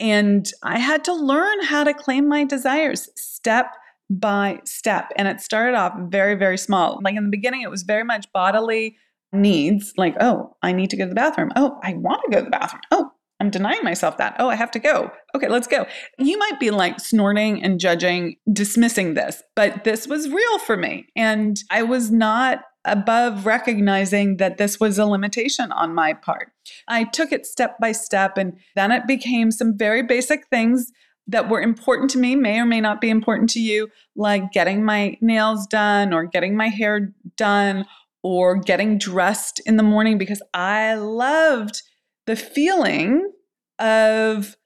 And 0.00 0.50
I 0.62 0.78
had 0.78 1.04
to 1.04 1.14
learn 1.14 1.62
how 1.62 1.84
to 1.84 1.94
claim 1.94 2.26
my 2.26 2.44
desires 2.44 3.08
step 3.14 3.76
by 4.18 4.60
step. 4.64 5.12
And 5.16 5.28
it 5.28 5.40
started 5.40 5.76
off 5.76 5.92
very, 6.08 6.34
very 6.34 6.58
small. 6.58 7.00
Like 7.02 7.16
in 7.16 7.24
the 7.24 7.30
beginning, 7.30 7.62
it 7.62 7.70
was 7.70 7.82
very 7.82 8.04
much 8.04 8.26
bodily 8.32 8.96
needs 9.32 9.92
like, 9.96 10.14
oh, 10.20 10.56
I 10.62 10.72
need 10.72 10.90
to 10.90 10.96
go 10.96 11.04
to 11.04 11.08
the 11.08 11.14
bathroom. 11.14 11.52
Oh, 11.56 11.78
I 11.82 11.94
want 11.94 12.20
to 12.24 12.30
go 12.30 12.38
to 12.38 12.44
the 12.44 12.50
bathroom. 12.50 12.82
Oh, 12.90 13.10
I'm 13.40 13.50
denying 13.50 13.82
myself 13.82 14.18
that. 14.18 14.36
Oh, 14.38 14.48
I 14.48 14.54
have 14.54 14.70
to 14.72 14.78
go. 14.78 15.10
Okay, 15.34 15.48
let's 15.48 15.66
go. 15.66 15.86
You 16.18 16.38
might 16.38 16.60
be 16.60 16.70
like 16.70 17.00
snorting 17.00 17.62
and 17.62 17.80
judging, 17.80 18.36
dismissing 18.52 19.14
this, 19.14 19.42
but 19.56 19.84
this 19.84 20.06
was 20.06 20.28
real 20.28 20.58
for 20.60 20.76
me. 20.76 21.06
And 21.16 21.58
I 21.70 21.82
was 21.82 22.10
not 22.10 22.62
above 22.84 23.46
recognizing 23.46 24.36
that 24.36 24.58
this 24.58 24.78
was 24.78 24.98
a 24.98 25.06
limitation 25.06 25.72
on 25.72 25.94
my 25.94 26.12
part. 26.12 26.52
I 26.88 27.04
took 27.04 27.32
it 27.32 27.46
step 27.46 27.78
by 27.80 27.92
step, 27.92 28.36
and 28.36 28.58
then 28.74 28.92
it 28.92 29.06
became 29.06 29.50
some 29.50 29.76
very 29.76 30.02
basic 30.02 30.46
things 30.48 30.92
that 31.32 31.48
were 31.48 31.60
important 31.60 32.10
to 32.10 32.18
me, 32.18 32.36
may 32.36 32.60
or 32.60 32.66
may 32.66 32.80
not 32.80 33.00
be 33.00 33.10
important 33.10 33.50
to 33.50 33.58
you, 33.58 33.88
like 34.14 34.52
getting 34.52 34.84
my 34.84 35.16
nails 35.20 35.66
done 35.66 36.12
or 36.12 36.24
getting 36.26 36.56
my 36.56 36.68
hair 36.68 37.12
done 37.36 37.84
or 38.22 38.56
getting 38.56 38.98
dressed 38.98 39.60
in 39.66 39.76
the 39.76 39.82
morning 39.82 40.18
because 40.18 40.42
I 40.54 40.94
loved 40.94 41.82
the 42.26 42.36
feeling 42.36 43.32
of 43.78 44.56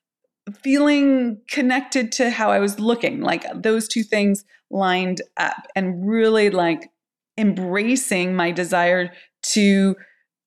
feeling 0.62 1.40
connected 1.48 2.12
to 2.12 2.30
how 2.30 2.50
I 2.50 2.58
was 2.58 2.78
looking, 2.78 3.20
like 3.20 3.44
those 3.54 3.88
two 3.88 4.02
things 4.02 4.44
lined 4.70 5.22
up 5.36 5.66
and 5.74 6.06
really 6.06 6.50
like 6.50 6.90
embracing 7.38 8.34
my 8.34 8.50
desire 8.50 9.12
to 9.42 9.96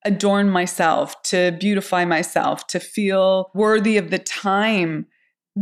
adorn 0.05 0.49
myself, 0.49 1.21
to 1.23 1.51
beautify 1.59 2.05
myself, 2.05 2.67
to 2.67 2.79
feel 2.79 3.51
worthy 3.53 3.97
of 3.97 4.11
the 4.11 4.19
time 4.19 5.05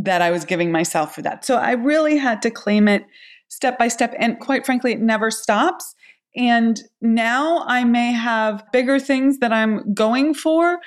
that 0.03 0.21
I 0.21 0.31
was 0.31 0.45
giving 0.45 0.71
myself 0.71 1.15
for 1.15 1.21
that. 1.23 1.43
So 1.43 1.55
I 1.57 1.71
really 1.71 2.17
had 2.17 2.41
to 2.43 2.51
claim 2.51 2.87
it 2.87 3.05
step 3.47 3.77
by 3.77 3.87
step. 3.87 4.13
And 4.19 4.39
quite 4.39 4.65
frankly, 4.65 4.91
it 4.91 5.01
never 5.01 5.31
stops. 5.31 5.95
And 6.35 6.79
now 7.01 7.63
I 7.65 7.83
may 7.83 8.11
have 8.11 8.63
bigger 8.71 8.99
things 8.99 9.39
that 9.39 9.51
I'm 9.51 9.93
going 9.93 10.35
for, 10.35 10.79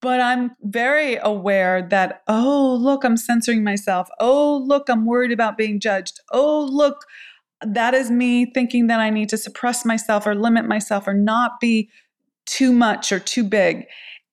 but 0.00 0.20
I'm 0.20 0.52
very 0.62 1.16
aware 1.16 1.82
that, 1.90 2.22
oh, 2.28 2.78
look, 2.80 3.04
I'm 3.04 3.16
censoring 3.16 3.64
myself. 3.64 4.08
Oh, 4.20 4.62
look, 4.64 4.88
I'm 4.88 5.06
worried 5.06 5.32
about 5.32 5.56
being 5.56 5.80
judged. 5.80 6.20
Oh, 6.30 6.68
look, 6.70 7.04
that 7.64 7.94
is 7.94 8.10
me 8.10 8.46
thinking 8.52 8.86
that 8.88 9.00
I 9.00 9.10
need 9.10 9.28
to 9.30 9.36
suppress 9.36 9.84
myself 9.84 10.26
or 10.26 10.34
limit 10.34 10.66
myself 10.66 11.08
or 11.08 11.14
not 11.14 11.58
be 11.60 11.88
too 12.46 12.72
much 12.72 13.10
or 13.10 13.18
too 13.18 13.44
big. 13.44 13.86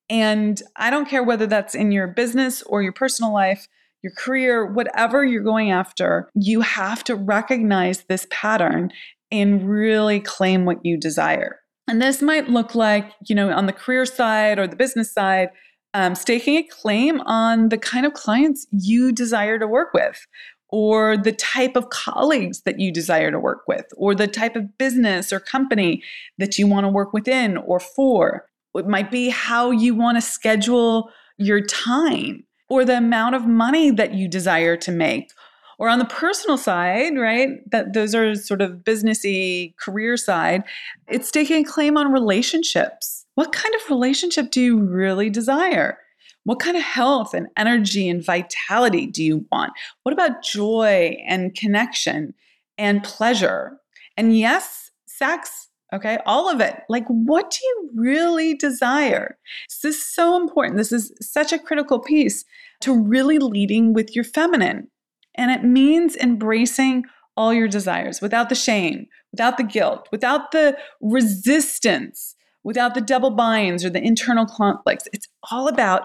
And 0.08 0.60
I 0.76 0.90
don't 0.90 1.08
care 1.08 1.22
whether 1.22 1.46
that's 1.46 1.74
in 1.74 1.90
your 1.92 2.08
business 2.08 2.62
or 2.62 2.82
your 2.82 2.92
personal 2.92 3.32
life, 3.32 3.68
your 4.02 4.12
career, 4.16 4.66
whatever 4.66 5.24
you're 5.24 5.42
going 5.42 5.70
after, 5.70 6.30
you 6.34 6.60
have 6.60 7.04
to 7.04 7.14
recognize 7.14 8.04
this 8.04 8.26
pattern 8.30 8.90
and 9.30 9.68
really 9.68 10.20
claim 10.20 10.64
what 10.64 10.84
you 10.84 10.96
desire. 10.96 11.60
And 11.86 12.00
this 12.00 12.22
might 12.22 12.48
look 12.48 12.74
like, 12.74 13.12
you 13.28 13.34
know, 13.34 13.50
on 13.50 13.66
the 13.66 13.72
career 13.72 14.06
side 14.06 14.58
or 14.58 14.66
the 14.66 14.76
business 14.76 15.12
side, 15.12 15.48
um, 15.92 16.14
staking 16.14 16.56
a 16.56 16.62
claim 16.62 17.20
on 17.22 17.68
the 17.68 17.78
kind 17.78 18.06
of 18.06 18.12
clients 18.12 18.66
you 18.70 19.12
desire 19.12 19.58
to 19.58 19.66
work 19.66 19.92
with, 19.92 20.24
or 20.68 21.16
the 21.16 21.32
type 21.32 21.74
of 21.74 21.90
colleagues 21.90 22.62
that 22.62 22.78
you 22.78 22.92
desire 22.92 23.32
to 23.32 23.40
work 23.40 23.62
with, 23.66 23.86
or 23.96 24.14
the 24.14 24.28
type 24.28 24.54
of 24.54 24.78
business 24.78 25.32
or 25.32 25.40
company 25.40 26.02
that 26.38 26.58
you 26.58 26.66
want 26.66 26.84
to 26.84 26.88
work 26.88 27.12
within 27.12 27.56
or 27.56 27.80
for. 27.80 28.46
It 28.74 28.86
might 28.86 29.10
be 29.10 29.30
how 29.30 29.72
you 29.72 29.96
want 29.96 30.16
to 30.16 30.22
schedule 30.22 31.10
your 31.38 31.60
time 31.60 32.44
or 32.70 32.84
the 32.84 32.96
amount 32.96 33.34
of 33.34 33.46
money 33.46 33.90
that 33.90 34.14
you 34.14 34.28
desire 34.28 34.76
to 34.78 34.90
make 34.90 35.32
or 35.80 35.88
on 35.88 35.98
the 35.98 36.04
personal 36.04 36.58
side, 36.58 37.16
right? 37.16 37.48
That 37.70 37.94
those 37.94 38.14
are 38.14 38.34
sort 38.34 38.60
of 38.60 38.84
businessy 38.84 39.74
career 39.78 40.18
side. 40.18 40.62
It's 41.08 41.30
taking 41.30 41.64
a 41.64 41.68
claim 41.68 41.96
on 41.96 42.12
relationships. 42.12 43.24
What 43.34 43.52
kind 43.52 43.74
of 43.74 43.88
relationship 43.88 44.50
do 44.50 44.60
you 44.60 44.78
really 44.78 45.30
desire? 45.30 45.98
What 46.44 46.60
kind 46.60 46.76
of 46.76 46.82
health 46.82 47.32
and 47.32 47.48
energy 47.56 48.10
and 48.10 48.24
vitality 48.24 49.06
do 49.06 49.24
you 49.24 49.46
want? 49.50 49.72
What 50.02 50.12
about 50.12 50.42
joy 50.44 51.16
and 51.26 51.54
connection 51.54 52.34
and 52.76 53.02
pleasure? 53.02 53.78
And 54.18 54.38
yes, 54.38 54.90
sex, 55.06 55.69
okay? 55.92 56.18
All 56.26 56.48
of 56.48 56.60
it. 56.60 56.82
Like, 56.88 57.06
what 57.06 57.50
do 57.50 57.58
you 57.62 57.90
really 57.94 58.54
desire? 58.54 59.38
This 59.68 59.96
is 59.96 60.14
so 60.14 60.40
important. 60.40 60.76
This 60.76 60.92
is 60.92 61.12
such 61.20 61.52
a 61.52 61.58
critical 61.58 61.98
piece 61.98 62.44
to 62.80 62.98
really 62.98 63.38
leading 63.38 63.92
with 63.92 64.14
your 64.14 64.24
feminine. 64.24 64.88
And 65.36 65.50
it 65.50 65.64
means 65.64 66.16
embracing 66.16 67.04
all 67.36 67.54
your 67.54 67.68
desires 67.68 68.20
without 68.20 68.48
the 68.48 68.54
shame, 68.54 69.06
without 69.32 69.56
the 69.56 69.64
guilt, 69.64 70.08
without 70.10 70.52
the 70.52 70.76
resistance, 71.00 72.34
without 72.64 72.94
the 72.94 73.00
double 73.00 73.30
binds 73.30 73.84
or 73.84 73.90
the 73.90 74.02
internal 74.02 74.46
conflicts. 74.46 75.08
It's 75.12 75.28
all 75.50 75.68
about 75.68 76.02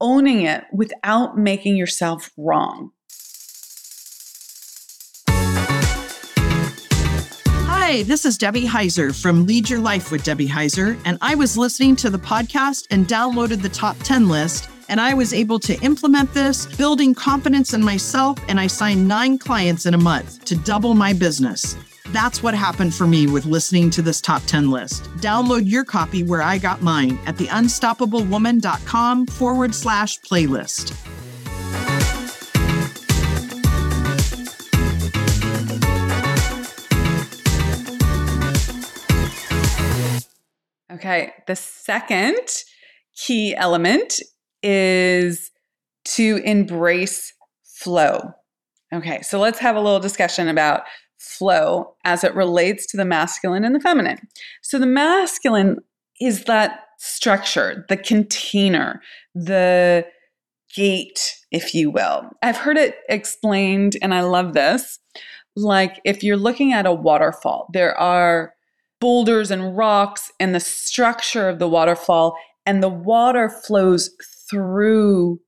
owning 0.00 0.42
it 0.42 0.64
without 0.72 1.36
making 1.36 1.76
yourself 1.76 2.30
wrong. 2.36 2.92
Hi, 7.90 8.02
this 8.02 8.26
is 8.26 8.36
Debbie 8.36 8.66
Heiser 8.66 9.18
from 9.18 9.46
Lead 9.46 9.70
Your 9.70 9.78
Life 9.78 10.12
with 10.12 10.22
Debbie 10.22 10.46
Heiser, 10.46 11.00
and 11.06 11.16
I 11.22 11.34
was 11.34 11.56
listening 11.56 11.96
to 11.96 12.10
the 12.10 12.18
podcast 12.18 12.86
and 12.90 13.06
downloaded 13.06 13.62
the 13.62 13.70
top 13.70 13.96
10 14.00 14.28
list 14.28 14.68
and 14.90 15.00
I 15.00 15.14
was 15.14 15.32
able 15.32 15.58
to 15.60 15.80
implement 15.80 16.34
this, 16.34 16.66
building 16.76 17.14
confidence 17.14 17.72
in 17.72 17.82
myself, 17.82 18.38
and 18.46 18.60
I 18.60 18.66
signed 18.66 19.08
nine 19.08 19.38
clients 19.38 19.86
in 19.86 19.94
a 19.94 19.98
month 19.98 20.44
to 20.44 20.54
double 20.54 20.92
my 20.92 21.14
business. 21.14 21.78
That's 22.08 22.42
what 22.42 22.52
happened 22.52 22.94
for 22.94 23.06
me 23.06 23.26
with 23.26 23.46
listening 23.46 23.88
to 23.92 24.02
this 24.02 24.20
top 24.20 24.42
10 24.42 24.70
list. 24.70 25.04
Download 25.22 25.62
your 25.64 25.84
copy 25.84 26.22
where 26.22 26.42
I 26.42 26.58
got 26.58 26.82
mine 26.82 27.18
at 27.24 27.36
theunstoppablewoman.com 27.36 29.26
forward 29.28 29.74
slash 29.74 30.20
playlist. 30.20 30.94
Okay, 40.98 41.32
the 41.46 41.54
second 41.54 42.64
key 43.14 43.54
element 43.54 44.20
is 44.64 45.52
to 46.04 46.40
embrace 46.44 47.32
flow. 47.62 48.32
Okay, 48.92 49.22
so 49.22 49.38
let's 49.38 49.60
have 49.60 49.76
a 49.76 49.80
little 49.80 50.00
discussion 50.00 50.48
about 50.48 50.82
flow 51.18 51.94
as 52.04 52.24
it 52.24 52.34
relates 52.34 52.84
to 52.86 52.96
the 52.96 53.04
masculine 53.04 53.64
and 53.64 53.76
the 53.76 53.80
feminine. 53.80 54.18
So 54.62 54.80
the 54.80 54.86
masculine 54.86 55.76
is 56.20 56.44
that 56.44 56.86
structure, 56.98 57.86
the 57.88 57.96
container, 57.96 59.00
the 59.36 60.04
gate, 60.74 61.36
if 61.52 61.74
you 61.74 61.92
will. 61.92 62.28
I've 62.42 62.56
heard 62.56 62.76
it 62.76 62.96
explained, 63.08 63.96
and 64.02 64.12
I 64.12 64.22
love 64.22 64.52
this. 64.52 64.98
Like 65.54 66.00
if 66.04 66.24
you're 66.24 66.36
looking 66.36 66.72
at 66.72 66.86
a 66.86 66.92
waterfall, 66.92 67.68
there 67.72 67.96
are 67.96 68.52
boulders 69.00 69.50
and 69.50 69.76
rocks 69.76 70.32
and 70.40 70.54
the 70.54 70.60
structure 70.60 71.48
of 71.48 71.58
the 71.58 71.68
waterfall, 71.68 72.36
and 72.66 72.82
the 72.82 72.88
water 72.88 73.48
flows 73.48 74.10
through 74.50 75.40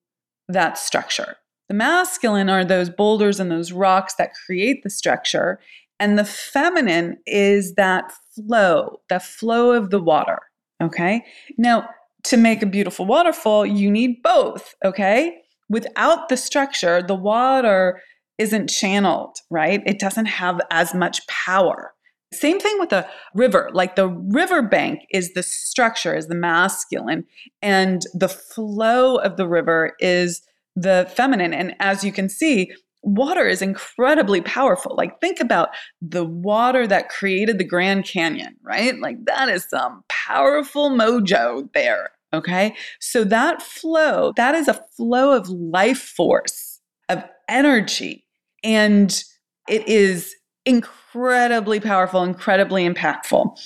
that 0.48 0.78
structure. 0.78 1.36
The 1.68 1.74
masculine 1.74 2.48
are 2.48 2.64
those 2.64 2.90
boulders 2.90 3.38
and 3.38 3.50
those 3.50 3.72
rocks 3.72 4.14
that 4.14 4.32
create 4.46 4.82
the 4.82 4.90
structure, 4.90 5.60
and 5.98 6.18
the 6.18 6.24
feminine 6.24 7.18
is 7.26 7.74
that 7.74 8.12
flow, 8.34 9.00
the 9.08 9.20
flow 9.20 9.72
of 9.72 9.90
the 9.90 10.00
water. 10.00 10.38
Okay. 10.82 11.24
Now, 11.58 11.88
to 12.24 12.36
make 12.36 12.62
a 12.62 12.66
beautiful 12.66 13.06
waterfall, 13.06 13.66
you 13.66 13.90
need 13.90 14.22
both. 14.22 14.74
Okay. 14.84 15.38
Without 15.68 16.28
the 16.28 16.36
structure, 16.36 17.02
the 17.02 17.14
water 17.14 18.00
isn't 18.38 18.68
channeled, 18.68 19.36
right? 19.50 19.82
It 19.86 19.98
doesn't 19.98 20.26
have 20.26 20.60
as 20.70 20.94
much 20.94 21.26
power. 21.28 21.92
Same 22.32 22.60
thing 22.60 22.76
with 22.78 22.92
a 22.92 23.08
river. 23.34 23.70
Like 23.72 23.96
the 23.96 24.08
river 24.08 24.62
bank 24.62 25.00
is 25.10 25.34
the 25.34 25.42
structure, 25.42 26.14
is 26.14 26.28
the 26.28 26.34
masculine, 26.34 27.24
and 27.60 28.02
the 28.14 28.28
flow 28.28 29.16
of 29.16 29.36
the 29.36 29.48
river 29.48 29.94
is 29.98 30.42
the 30.76 31.10
feminine. 31.14 31.52
And 31.52 31.74
as 31.80 32.04
you 32.04 32.12
can 32.12 32.28
see, 32.28 32.72
water 33.02 33.46
is 33.46 33.62
incredibly 33.62 34.40
powerful. 34.40 34.94
Like, 34.96 35.20
think 35.20 35.40
about 35.40 35.70
the 36.00 36.24
water 36.24 36.86
that 36.86 37.08
created 37.08 37.58
the 37.58 37.64
Grand 37.64 38.04
Canyon, 38.04 38.56
right? 38.62 38.98
Like, 38.98 39.24
that 39.24 39.48
is 39.48 39.68
some 39.68 40.04
powerful 40.08 40.90
mojo 40.90 41.72
there. 41.72 42.10
Okay. 42.32 42.76
So, 43.00 43.24
that 43.24 43.62
flow, 43.62 44.32
that 44.36 44.54
is 44.54 44.68
a 44.68 44.84
flow 44.96 45.32
of 45.32 45.48
life 45.48 46.00
force, 46.00 46.80
of 47.08 47.24
energy. 47.48 48.26
And 48.62 49.24
it 49.68 49.88
is 49.88 50.34
incredibly 51.14 51.80
powerful, 51.80 52.22
incredibly 52.22 52.88
impactful. 52.88 53.56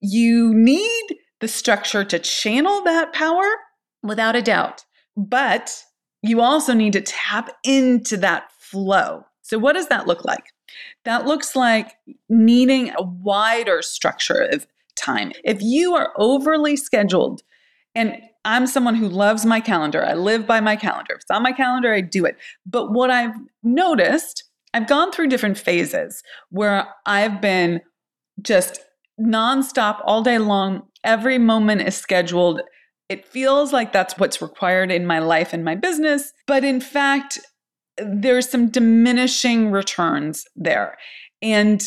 You 0.00 0.54
need 0.54 1.16
the 1.40 1.48
structure 1.48 2.04
to 2.04 2.18
channel 2.18 2.82
that 2.84 3.12
power 3.12 3.44
without 4.02 4.36
a 4.36 4.42
doubt. 4.42 4.84
But 5.16 5.82
you 6.22 6.40
also 6.40 6.72
need 6.72 6.92
to 6.94 7.00
tap 7.00 7.50
into 7.64 8.16
that 8.18 8.50
flow. 8.58 9.24
So, 9.42 9.58
what 9.58 9.74
does 9.74 9.88
that 9.88 10.06
look 10.06 10.24
like? 10.24 10.44
That 11.04 11.26
looks 11.26 11.54
like 11.54 11.92
needing 12.28 12.90
a 12.96 13.02
wider 13.02 13.82
structure 13.82 14.48
of 14.52 14.66
time. 14.96 15.32
If 15.44 15.60
you 15.60 15.94
are 15.94 16.12
overly 16.16 16.76
scheduled, 16.76 17.42
and 17.94 18.16
I'm 18.44 18.66
someone 18.66 18.94
who 18.94 19.08
loves 19.08 19.44
my 19.44 19.60
calendar, 19.60 20.04
I 20.04 20.14
live 20.14 20.46
by 20.46 20.60
my 20.60 20.76
calendar. 20.76 21.14
If 21.14 21.22
it's 21.22 21.30
on 21.30 21.42
my 21.42 21.52
calendar, 21.52 21.92
I 21.92 22.00
do 22.00 22.24
it. 22.24 22.36
But 22.66 22.92
what 22.92 23.10
I've 23.10 23.34
noticed, 23.62 24.44
I've 24.74 24.88
gone 24.88 25.12
through 25.12 25.28
different 25.28 25.56
phases 25.56 26.22
where 26.50 26.88
I've 27.06 27.40
been 27.40 27.80
just 28.42 28.80
nonstop 29.20 30.00
all 30.04 30.22
day 30.22 30.38
long. 30.38 30.82
Every 31.04 31.38
moment 31.38 31.82
is 31.82 31.96
scheduled. 31.96 32.60
It 33.08 33.24
feels 33.24 33.72
like 33.72 33.92
that's 33.92 34.18
what's 34.18 34.42
required 34.42 34.90
in 34.90 35.06
my 35.06 35.20
life 35.20 35.52
and 35.52 35.64
my 35.64 35.76
business. 35.76 36.32
But 36.48 36.64
in 36.64 36.80
fact, 36.80 37.38
there's 37.98 38.50
some 38.50 38.68
diminishing 38.68 39.70
returns 39.70 40.44
there. 40.56 40.96
And 41.40 41.80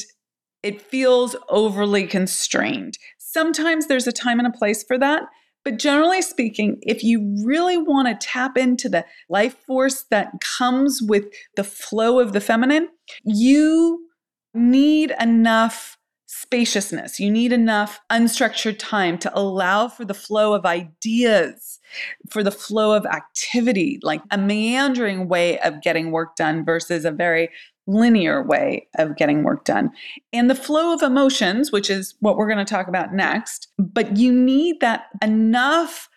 it 0.63 0.81
feels 0.81 1.35
overly 1.49 2.07
constrained. 2.07 2.97
Sometimes 3.19 3.87
there's 3.87 4.07
a 4.07 4.13
time 4.13 4.39
and 4.39 4.47
a 4.47 4.57
place 4.57 4.83
for 4.83 4.97
that. 4.97 5.23
But 5.67 5.79
generally 5.79 6.21
speaking, 6.21 6.77
if 6.81 7.03
you 7.03 7.35
really 7.43 7.77
want 7.77 8.07
to 8.07 8.25
tap 8.25 8.57
into 8.57 8.87
the 8.87 9.03
life 9.27 9.57
force 9.67 10.05
that 10.11 10.31
comes 10.39 11.01
with 11.01 11.25
the 11.57 11.63
flow 11.65 12.21
of 12.21 12.31
the 12.31 12.39
feminine, 12.39 12.87
you 13.25 14.07
need 14.53 15.13
enough 15.19 15.97
spaciousness. 16.25 17.19
You 17.19 17.29
need 17.29 17.51
enough 17.51 17.99
unstructured 18.09 18.79
time 18.79 19.17
to 19.17 19.37
allow 19.37 19.89
for 19.89 20.05
the 20.05 20.13
flow 20.13 20.53
of 20.53 20.65
ideas, 20.65 21.81
for 22.29 22.43
the 22.43 22.51
flow 22.51 22.93
of 22.93 23.05
activity, 23.05 23.99
like 24.03 24.21
a 24.31 24.37
meandering 24.37 25.27
way 25.27 25.59
of 25.59 25.81
getting 25.81 26.11
work 26.11 26.37
done 26.37 26.63
versus 26.63 27.03
a 27.03 27.11
very 27.11 27.49
linear 27.87 28.43
way 28.43 28.87
of 28.97 29.15
getting 29.15 29.43
work 29.43 29.63
done. 29.63 29.91
And 30.33 30.49
the 30.49 30.55
flow 30.55 30.93
of 30.93 31.01
emotions, 31.01 31.71
which 31.71 31.89
is 31.89 32.15
what 32.19 32.37
we're 32.37 32.47
going 32.47 32.63
to 32.63 32.65
talk 32.65 32.87
about 32.87 33.13
next, 33.13 33.69
but 33.79 34.17
you 34.17 34.31
need 34.31 34.81
that 34.81 35.05
enough 35.23 36.09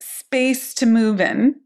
space 0.00 0.74
to 0.74 0.86
move 0.86 1.20
in 1.20 1.56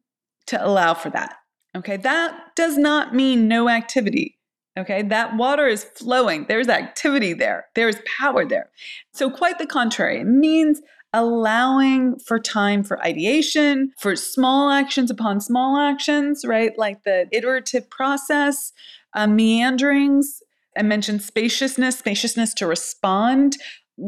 to 0.47 0.65
allow 0.65 0.95
for 0.95 1.11
that. 1.11 1.37
Okay, 1.75 1.97
that 1.99 2.55
does 2.55 2.77
not 2.77 3.15
mean 3.15 3.49
no 3.49 3.69
activity. 3.69 4.39
Okay, 4.79 5.03
that 5.03 5.37
water 5.37 5.67
is 5.67 5.85
flowing. 5.85 6.47
There's 6.49 6.69
activity 6.69 7.33
there, 7.35 7.67
there's 7.75 7.97
power 8.19 8.45
there. 8.45 8.71
So, 9.13 9.31
quite 9.31 9.59
the 9.59 9.67
contrary, 9.67 10.21
it 10.21 10.27
means 10.27 10.81
allowing 11.15 12.19
for 12.19 12.39
time 12.39 12.83
for 12.83 13.03
ideation, 13.05 13.93
for 13.99 14.17
small 14.17 14.71
actions 14.71 15.11
upon 15.11 15.41
small 15.41 15.77
actions, 15.77 16.45
right? 16.47 16.73
Like 16.79 17.05
the 17.05 17.29
iterative 17.31 17.89
process, 17.91 18.73
uh, 19.15 19.27
meanderings. 19.27 20.43
I 20.77 20.83
mentioned 20.83 21.23
spaciousness, 21.23 21.99
spaciousness 21.99 22.55
to 22.55 22.67
respond, 22.67 23.57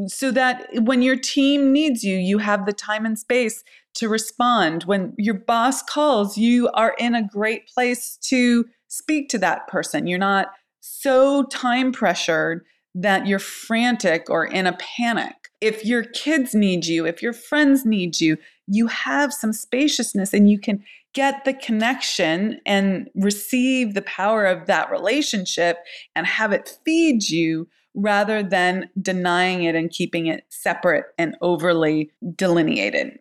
so 0.07 0.31
that 0.31 0.69
when 0.83 1.03
your 1.03 1.17
team 1.17 1.73
needs 1.73 2.03
you, 2.03 2.17
you 2.17 2.39
have 2.39 2.65
the 2.65 2.73
time 2.73 3.05
and 3.05 3.19
space 3.19 3.63
to 3.95 4.09
respond. 4.09 4.85
When 4.85 5.15
your 5.19 5.35
boss 5.35 5.83
calls, 5.83 6.37
you 6.37 6.69
are 6.71 6.95
in 6.99 7.15
a 7.15 7.27
great 7.27 7.69
place 7.69 8.19
to 8.29 8.65
speak 8.89 9.29
to 9.31 9.39
that 9.39 9.69
person. 9.69 10.07
You're 10.07 10.19
not 10.19 10.49
so 10.81 11.45
time 11.45 11.93
pressured 11.93 12.65
that 12.95 13.27
you're 13.27 13.39
frantic 13.39 14.31
or 14.31 14.45
in 14.45 14.67
a 14.67 14.77
panic. 14.79 15.35
If 15.61 15.85
your 15.85 16.05
kids 16.05 16.55
need 16.55 16.87
you, 16.87 17.07
if 17.07 17.23
your 17.23 17.33
friends 17.33 17.85
need 17.85 18.21
you, 18.21 18.37
you 18.67 18.87
have 18.87 19.33
some 19.33 19.53
spaciousness 19.53 20.33
and 20.33 20.51
you 20.51 20.59
can 20.59 20.85
get 21.15 21.45
the 21.45 21.55
connection 21.55 22.61
and 22.67 23.09
receive 23.15 23.95
the 23.95 24.03
power 24.03 24.45
of 24.45 24.67
that 24.67 24.91
relationship 24.91 25.79
and 26.15 26.27
have 26.27 26.53
it 26.53 26.77
feed 26.85 27.29
you 27.29 27.69
rather 27.95 28.43
than 28.43 28.91
denying 29.01 29.63
it 29.63 29.75
and 29.75 29.91
keeping 29.91 30.27
it 30.27 30.45
separate 30.51 31.05
and 31.17 31.37
overly 31.41 32.11
delineated. 32.35 33.19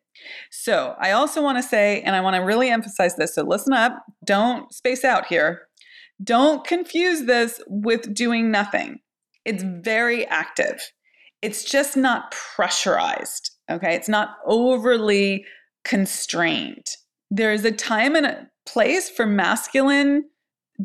So, 0.49 0.95
I 0.99 1.11
also 1.11 1.41
want 1.41 1.57
to 1.57 1.63
say, 1.63 2.01
and 2.01 2.15
I 2.15 2.21
want 2.21 2.35
to 2.35 2.41
really 2.41 2.69
emphasize 2.69 3.15
this, 3.15 3.35
so 3.35 3.43
listen 3.43 3.73
up, 3.73 4.03
don't 4.25 4.73
space 4.73 5.03
out 5.03 5.27
here. 5.27 5.67
Don't 6.23 6.65
confuse 6.65 7.25
this 7.25 7.61
with 7.67 8.13
doing 8.13 8.49
nothing. 8.49 8.99
It's 9.45 9.63
very 9.63 10.25
active. 10.27 10.91
It's 11.41 11.63
just 11.63 11.97
not 11.97 12.31
pressurized, 12.31 13.51
okay? 13.69 13.95
It's 13.95 14.07
not 14.07 14.37
overly 14.45 15.45
constrained. 15.83 16.87
There's 17.35 17.65
a 17.65 17.71
time 17.71 18.15
and 18.15 18.25
a 18.25 18.47
place 18.65 19.09
for 19.09 19.25
masculine 19.25 20.25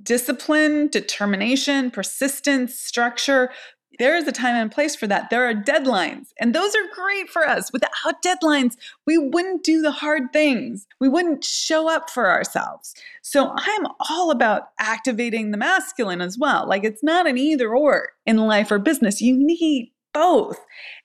discipline, 0.03 0.87
determination, 0.89 1.91
persistence, 1.91 2.79
structure, 2.79 3.51
there 3.99 4.17
is 4.17 4.29
a 4.29 4.33
time 4.33 4.55
and 4.55 4.71
place 4.71 4.95
for 4.95 5.07
that. 5.09 5.29
There 5.31 5.49
are 5.49 5.55
deadlines, 5.55 6.29
and 6.39 6.55
those 6.55 6.75
are 6.75 6.95
great 6.95 7.29
for 7.29 7.47
us. 7.47 7.73
Without 7.73 8.23
deadlines, 8.25 8.77
we 9.07 9.19
wouldn't 9.19 9.65
do 9.65 9.83
the 9.83 9.91
hard 9.91 10.33
things. 10.33 10.87
We 11.01 11.09
wouldn't 11.09 11.45
show 11.45 11.89
up 11.89 12.09
for 12.11 12.31
ourselves. 12.31 12.95
So 13.23 13.53
I'm 13.57 13.87
all 14.09 14.31
about 14.31 14.69
activating 14.79 15.51
the 15.51 15.59
masculine 15.59 16.21
as 16.21 16.39
well. 16.39 16.69
Like 16.69 16.85
it's 16.85 17.03
not 17.03 17.27
an 17.27 17.39
either 17.39 17.75
or 17.75 18.11
in 18.25 18.37
life 18.37 18.71
or 18.71 18.79
business. 18.79 19.21
You 19.21 19.37
need 19.37 19.93
both. 20.15 20.59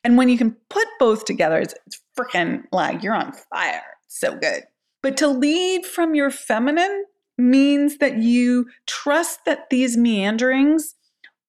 And 0.04 0.18
when 0.18 0.30
you 0.30 0.38
can 0.38 0.56
put 0.70 0.88
both 1.00 1.26
together, 1.26 1.58
it's, 1.58 1.74
it's 1.88 2.00
freaking 2.18 2.64
like 2.72 3.02
you're 3.02 3.16
on 3.16 3.34
fire. 3.52 3.82
so 4.08 4.36
good. 4.36 4.64
But 5.04 5.18
to 5.18 5.28
lead 5.28 5.86
from 5.86 6.16
your 6.16 6.32
feminine 6.32 7.06
means 7.38 7.98
that 8.00 8.18
you 8.18 8.66
trust 8.88 9.46
that 9.46 9.70
these 9.70 9.96
meanderings 9.96 10.96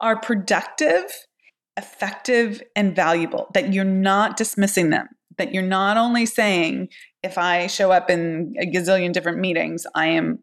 are 0.00 0.18
productive 0.18 1.04
effective 1.76 2.62
and 2.76 2.94
valuable, 2.94 3.50
that 3.54 3.72
you're 3.72 3.84
not 3.84 4.36
dismissing 4.36 4.90
them, 4.90 5.08
that 5.38 5.52
you're 5.52 5.62
not 5.62 5.96
only 5.96 6.26
saying, 6.26 6.88
if 7.22 7.38
I 7.38 7.66
show 7.66 7.90
up 7.90 8.10
in 8.10 8.54
a 8.60 8.66
gazillion 8.66 9.12
different 9.12 9.38
meetings, 9.38 9.86
I 9.94 10.06
am 10.06 10.40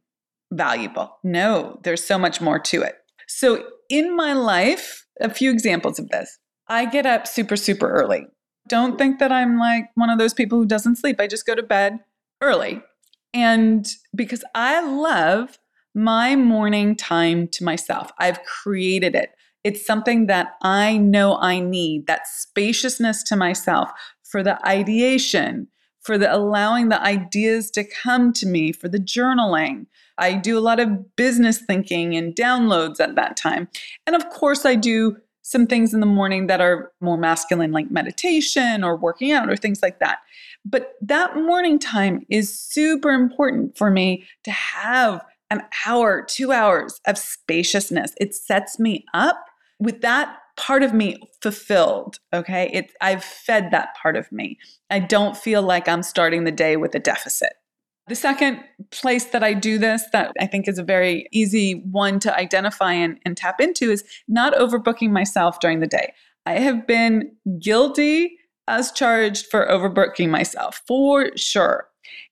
valuable. 0.51 1.17
No, 1.23 1.79
there's 1.83 2.03
so 2.03 2.17
much 2.17 2.41
more 2.41 2.59
to 2.59 2.81
it. 2.81 2.95
So, 3.27 3.63
in 3.89 4.15
my 4.15 4.33
life, 4.33 5.05
a 5.21 5.29
few 5.29 5.51
examples 5.51 5.99
of 5.99 6.09
this. 6.09 6.37
I 6.67 6.85
get 6.85 7.05
up 7.05 7.27
super, 7.27 7.55
super 7.55 7.89
early. 7.89 8.25
Don't 8.67 8.97
think 8.97 9.19
that 9.19 9.31
I'm 9.31 9.57
like 9.57 9.85
one 9.95 10.09
of 10.09 10.17
those 10.17 10.33
people 10.33 10.57
who 10.57 10.65
doesn't 10.65 10.97
sleep. 10.97 11.19
I 11.19 11.27
just 11.27 11.45
go 11.45 11.55
to 11.55 11.63
bed 11.63 11.99
early. 12.41 12.81
And 13.33 13.87
because 14.15 14.43
I 14.55 14.81
love 14.81 15.57
my 15.93 16.35
morning 16.35 16.95
time 16.95 17.47
to 17.49 17.63
myself, 17.63 18.11
I've 18.19 18.43
created 18.43 19.15
it. 19.15 19.31
It's 19.63 19.85
something 19.85 20.25
that 20.27 20.53
I 20.61 20.97
know 20.97 21.37
I 21.37 21.59
need, 21.59 22.07
that 22.07 22.27
spaciousness 22.27 23.23
to 23.23 23.35
myself 23.35 23.91
for 24.23 24.41
the 24.41 24.65
ideation, 24.67 25.67
for 26.01 26.17
the 26.17 26.33
allowing 26.33 26.89
the 26.89 27.01
ideas 27.01 27.69
to 27.71 27.83
come 27.83 28.33
to 28.33 28.47
me, 28.47 28.71
for 28.71 28.87
the 28.87 28.97
journaling. 28.97 29.85
I 30.17 30.33
do 30.33 30.57
a 30.57 30.61
lot 30.61 30.79
of 30.79 31.15
business 31.15 31.59
thinking 31.59 32.15
and 32.15 32.35
downloads 32.35 32.99
at 32.99 33.15
that 33.15 33.37
time. 33.37 33.67
And 34.07 34.15
of 34.15 34.29
course, 34.29 34.65
I 34.65 34.75
do 34.75 35.17
some 35.43 35.67
things 35.67 35.93
in 35.93 35.99
the 35.99 36.05
morning 36.05 36.47
that 36.47 36.61
are 36.61 36.91
more 37.01 37.17
masculine, 37.17 37.71
like 37.71 37.91
meditation 37.91 38.83
or 38.83 38.95
working 38.95 39.31
out 39.31 39.49
or 39.49 39.57
things 39.57 39.81
like 39.81 39.99
that. 39.99 40.19
But 40.65 40.93
that 41.01 41.35
morning 41.35 41.79
time 41.79 42.25
is 42.29 42.57
super 42.57 43.11
important 43.11 43.77
for 43.77 43.89
me 43.89 44.27
to 44.43 44.51
have 44.51 45.25
an 45.49 45.63
hour, 45.85 46.23
two 46.27 46.51
hours 46.51 46.99
of 47.05 47.17
spaciousness. 47.17 48.13
It 48.17 48.33
sets 48.35 48.79
me 48.79 49.05
up 49.13 49.45
with 49.79 50.01
that 50.01 50.37
part 50.57 50.83
of 50.83 50.93
me 50.93 51.17
fulfilled. 51.41 52.19
Okay. 52.33 52.69
It, 52.71 52.93
I've 53.01 53.23
fed 53.23 53.71
that 53.71 53.95
part 54.01 54.15
of 54.15 54.31
me. 54.31 54.59
I 54.89 54.99
don't 54.99 55.35
feel 55.35 55.61
like 55.61 55.87
I'm 55.87 56.03
starting 56.03 56.43
the 56.43 56.51
day 56.51 56.77
with 56.77 56.93
a 56.95 56.99
deficit. 56.99 57.53
The 58.07 58.15
second 58.15 58.63
place 58.91 59.25
that 59.25 59.43
I 59.43 59.53
do 59.53 59.77
this, 59.77 60.03
that 60.11 60.33
I 60.39 60.47
think 60.47 60.67
is 60.67 60.77
a 60.77 60.83
very 60.83 61.27
easy 61.31 61.83
one 61.91 62.19
to 62.21 62.35
identify 62.35 62.93
and, 62.93 63.17
and 63.25 63.37
tap 63.37 63.61
into, 63.61 63.89
is 63.89 64.03
not 64.27 64.53
overbooking 64.53 65.11
myself 65.11 65.59
during 65.59 65.79
the 65.79 65.87
day. 65.87 66.13
I 66.45 66.53
have 66.53 66.87
been 66.87 67.31
guilty 67.59 68.37
as 68.71 68.91
charged 68.91 69.47
for 69.47 69.67
overbooking 69.67 70.29
myself 70.29 70.81
for 70.87 71.35
sure. 71.35 71.87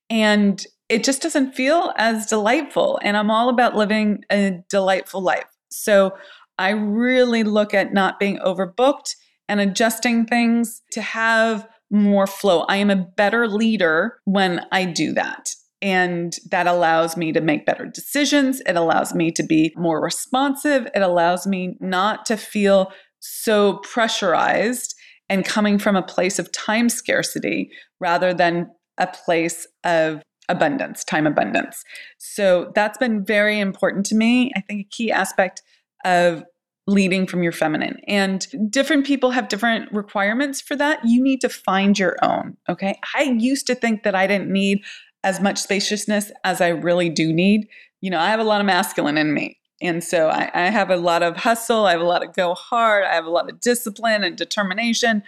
And 0.10 0.65
it 0.88 1.04
just 1.04 1.21
doesn't 1.21 1.54
feel 1.54 1.93
as 1.97 2.25
delightful. 2.25 2.99
And 3.04 3.17
I'm 3.17 3.30
all 3.30 3.49
about 3.49 3.75
living 3.75 4.23
a 4.32 4.63
delightful 4.69 5.21
life. 5.21 5.45
So 5.69 6.15
I 6.58 6.69
really 6.69 7.43
look 7.43 7.73
at 7.73 7.93
not 7.93 8.19
being 8.19 8.39
overbooked 8.39 9.15
and 9.47 9.60
adjusting 9.60 10.25
things 10.25 10.82
to 10.93 11.02
have 11.02 11.67
more 11.91 12.25
flow. 12.25 12.62
I 12.69 12.78
am 12.78 12.89
a 12.89 12.95
better 12.95 13.47
leader 13.47 14.19
when 14.25 14.65
I 14.71 14.86
do 14.86 15.13
that. 15.13 15.54
And 15.82 16.36
that 16.52 16.67
allows 16.67 17.17
me 17.17 17.32
to 17.34 17.41
make 17.41 17.65
better 17.65 17.86
decisions. 17.86 18.62
It 18.65 18.75
allows 18.75 19.13
me 19.13 19.32
to 19.32 19.43
be 19.43 19.73
more 19.75 20.02
responsive. 20.02 20.88
It 20.95 21.02
allows 21.02 21.45
me 21.45 21.78
not 21.80 22.25
to 22.28 22.38
feel 22.38 22.91
so 23.19 23.78
pressurized 23.78 24.95
and 25.30 25.46
coming 25.46 25.78
from 25.78 25.96
a 25.96 26.02
place 26.02 26.39
of 26.39 26.52
time 26.52 26.89
scarcity 26.89 27.72
rather 28.00 28.34
than 28.34 28.70
a 28.98 29.08
place 29.08 29.68
of 29.84 30.22
abundance, 30.50 31.04
time 31.04 31.28
abundance. 31.28 31.84
So 32.18 32.72
that's 32.76 32.98
been 32.98 33.24
very 33.24 33.60
important 33.60 34.06
to 34.08 34.15
me. 34.15 34.52
I 34.56 34.62
think 34.62 34.82
a 34.82 34.89
key 34.89 35.12
aspect 35.12 35.62
of 36.04 36.44
leading 36.88 37.28
from 37.28 37.44
your 37.44 37.52
feminine. 37.52 37.98
And 38.08 38.48
different 38.70 39.06
people 39.06 39.30
have 39.32 39.48
different 39.48 39.92
requirements 39.92 40.60
for 40.60 40.76
that. 40.76 41.00
You 41.06 41.22
need 41.22 41.39
to 41.42 41.50
find 41.50 41.98
your 42.00 42.15
own. 42.24 42.58
Okay. 42.68 43.00
I 43.15 43.36
used 43.38 43.68
to 43.68 43.76
think 43.76 44.04
that 44.04 44.15
I 44.15 44.26
didn't 44.26 44.52
need 44.52 44.84
as 45.24 45.39
much 45.39 45.60
spaciousness 45.60 46.32
as 46.44 46.62
I 46.62 46.70
really 46.70 47.10
do 47.10 47.32
need. 47.32 47.68
You 48.02 48.10
know, 48.10 48.20
I 48.20 48.30
have 48.30 48.39
a 48.39 48.46
lot 48.46 48.60
of 48.60 48.65
masculine 48.65 49.18
in 49.18 49.34
me. 49.34 49.59
And 49.82 50.04
so 50.04 50.30
I, 50.30 50.52
I, 50.54 50.70
have 50.70 50.89
a 50.89 50.98
lot 50.98 51.24
of 51.24 51.38
hustle, 51.38 51.86
I 51.86 51.92
have 51.92 52.02
a 52.02 52.06
lot 52.06 52.24
of 52.24 52.36
go 52.36 52.54
hard, 52.54 53.06
I 53.06 53.13
have 53.13 53.26
a 53.26 53.30
lot 53.30 53.50
of 53.50 53.62
discipline 53.62 54.24
and 54.24 54.36
determination. 54.36 55.24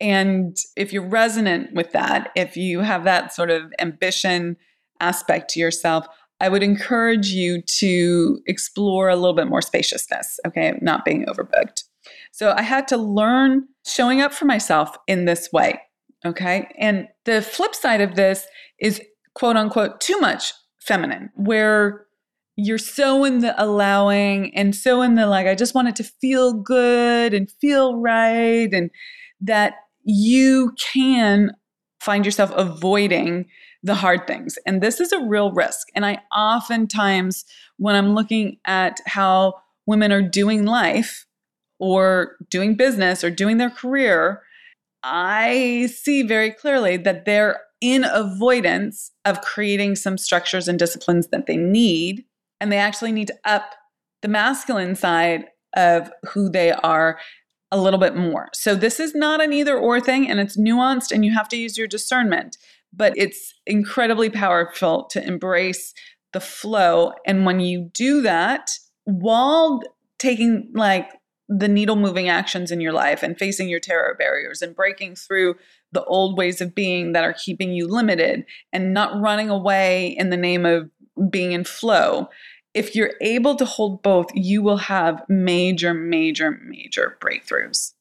And 0.00 0.56
if 0.76 0.92
you're 0.92 1.06
resonant 1.06 1.74
with 1.74 1.92
that, 1.92 2.32
if 2.34 2.56
you 2.56 2.80
have 2.80 3.04
that 3.04 3.34
sort 3.34 3.50
of 3.50 3.72
ambition 3.78 4.56
aspect 5.00 5.50
to 5.50 5.60
yourself, 5.60 6.06
I 6.40 6.48
would 6.48 6.62
encourage 6.62 7.28
you 7.28 7.60
to 7.60 8.40
explore 8.46 9.10
a 9.10 9.16
little 9.16 9.34
bit 9.34 9.48
more 9.48 9.60
spaciousness, 9.60 10.40
okay, 10.46 10.78
not 10.80 11.04
being 11.04 11.26
overbooked. 11.26 11.84
So 12.32 12.54
I 12.56 12.62
had 12.62 12.88
to 12.88 12.96
learn 12.96 13.68
showing 13.86 14.22
up 14.22 14.32
for 14.32 14.46
myself 14.46 14.96
in 15.06 15.26
this 15.26 15.52
way, 15.52 15.80
okay? 16.24 16.70
And 16.78 17.08
the 17.26 17.42
flip 17.42 17.74
side 17.74 18.00
of 18.00 18.14
this 18.14 18.46
is 18.78 19.02
quote 19.34 19.56
unquote 19.56 20.00
too 20.00 20.18
much 20.18 20.54
feminine, 20.80 21.30
where 21.34 22.06
you're 22.64 22.78
so 22.78 23.24
in 23.24 23.40
the 23.40 23.54
allowing 23.62 24.54
and 24.54 24.74
so 24.74 25.02
in 25.02 25.14
the 25.14 25.26
like, 25.26 25.46
I 25.46 25.54
just 25.54 25.74
want 25.74 25.88
it 25.88 25.96
to 25.96 26.04
feel 26.04 26.52
good 26.52 27.34
and 27.34 27.50
feel 27.60 27.96
right. 27.96 28.72
And 28.72 28.90
that 29.40 29.74
you 30.04 30.74
can 30.78 31.52
find 32.00 32.24
yourself 32.24 32.50
avoiding 32.54 33.46
the 33.82 33.94
hard 33.94 34.26
things. 34.26 34.58
And 34.66 34.82
this 34.82 35.00
is 35.00 35.12
a 35.12 35.24
real 35.24 35.52
risk. 35.52 35.88
And 35.94 36.04
I 36.04 36.18
oftentimes, 36.36 37.44
when 37.78 37.96
I'm 37.96 38.14
looking 38.14 38.58
at 38.66 39.00
how 39.06 39.54
women 39.86 40.12
are 40.12 40.22
doing 40.22 40.66
life 40.66 41.26
or 41.78 42.36
doing 42.50 42.74
business 42.74 43.24
or 43.24 43.30
doing 43.30 43.56
their 43.56 43.70
career, 43.70 44.42
I 45.02 45.88
see 45.94 46.22
very 46.22 46.50
clearly 46.50 46.98
that 46.98 47.24
they're 47.24 47.60
in 47.80 48.04
avoidance 48.04 49.12
of 49.24 49.40
creating 49.40 49.96
some 49.96 50.18
structures 50.18 50.68
and 50.68 50.78
disciplines 50.78 51.28
that 51.28 51.46
they 51.46 51.56
need 51.56 52.24
and 52.60 52.70
they 52.70 52.78
actually 52.78 53.12
need 53.12 53.28
to 53.28 53.38
up 53.44 53.74
the 54.22 54.28
masculine 54.28 54.94
side 54.94 55.46
of 55.74 56.10
who 56.30 56.50
they 56.50 56.72
are 56.72 57.18
a 57.70 57.80
little 57.80 58.00
bit 58.00 58.16
more. 58.16 58.48
So 58.52 58.74
this 58.74 58.98
is 58.98 59.14
not 59.14 59.42
an 59.42 59.52
either 59.52 59.78
or 59.78 60.00
thing 60.00 60.28
and 60.28 60.40
it's 60.40 60.58
nuanced 60.58 61.12
and 61.12 61.24
you 61.24 61.32
have 61.32 61.48
to 61.50 61.56
use 61.56 61.78
your 61.78 61.86
discernment, 61.86 62.56
but 62.92 63.12
it's 63.16 63.54
incredibly 63.66 64.28
powerful 64.28 65.04
to 65.10 65.24
embrace 65.24 65.94
the 66.32 66.40
flow 66.40 67.12
and 67.26 67.44
when 67.44 67.60
you 67.60 67.90
do 67.92 68.22
that 68.22 68.70
while 69.04 69.80
taking 70.18 70.70
like 70.74 71.10
the 71.48 71.68
needle 71.68 71.96
moving 71.96 72.28
actions 72.28 72.70
in 72.70 72.80
your 72.80 72.92
life 72.92 73.22
and 73.24 73.36
facing 73.36 73.68
your 73.68 73.80
terror 73.80 74.14
barriers 74.16 74.62
and 74.62 74.76
breaking 74.76 75.16
through 75.16 75.56
the 75.92 76.04
old 76.04 76.36
ways 76.38 76.60
of 76.60 76.74
being 76.74 77.12
that 77.12 77.24
are 77.24 77.32
keeping 77.32 77.72
you 77.72 77.86
limited 77.88 78.44
and 78.72 78.94
not 78.94 79.20
running 79.20 79.50
away 79.50 80.08
in 80.18 80.30
the 80.30 80.36
name 80.36 80.64
of 80.64 80.90
being 81.30 81.52
in 81.52 81.64
flow, 81.64 82.28
if 82.74 82.94
you're 82.94 83.14
able 83.20 83.56
to 83.56 83.64
hold 83.64 84.02
both, 84.02 84.26
you 84.34 84.62
will 84.62 84.76
have 84.76 85.22
major, 85.28 85.92
major, 85.92 86.60
major 86.64 87.18
breakthroughs. 87.20 87.92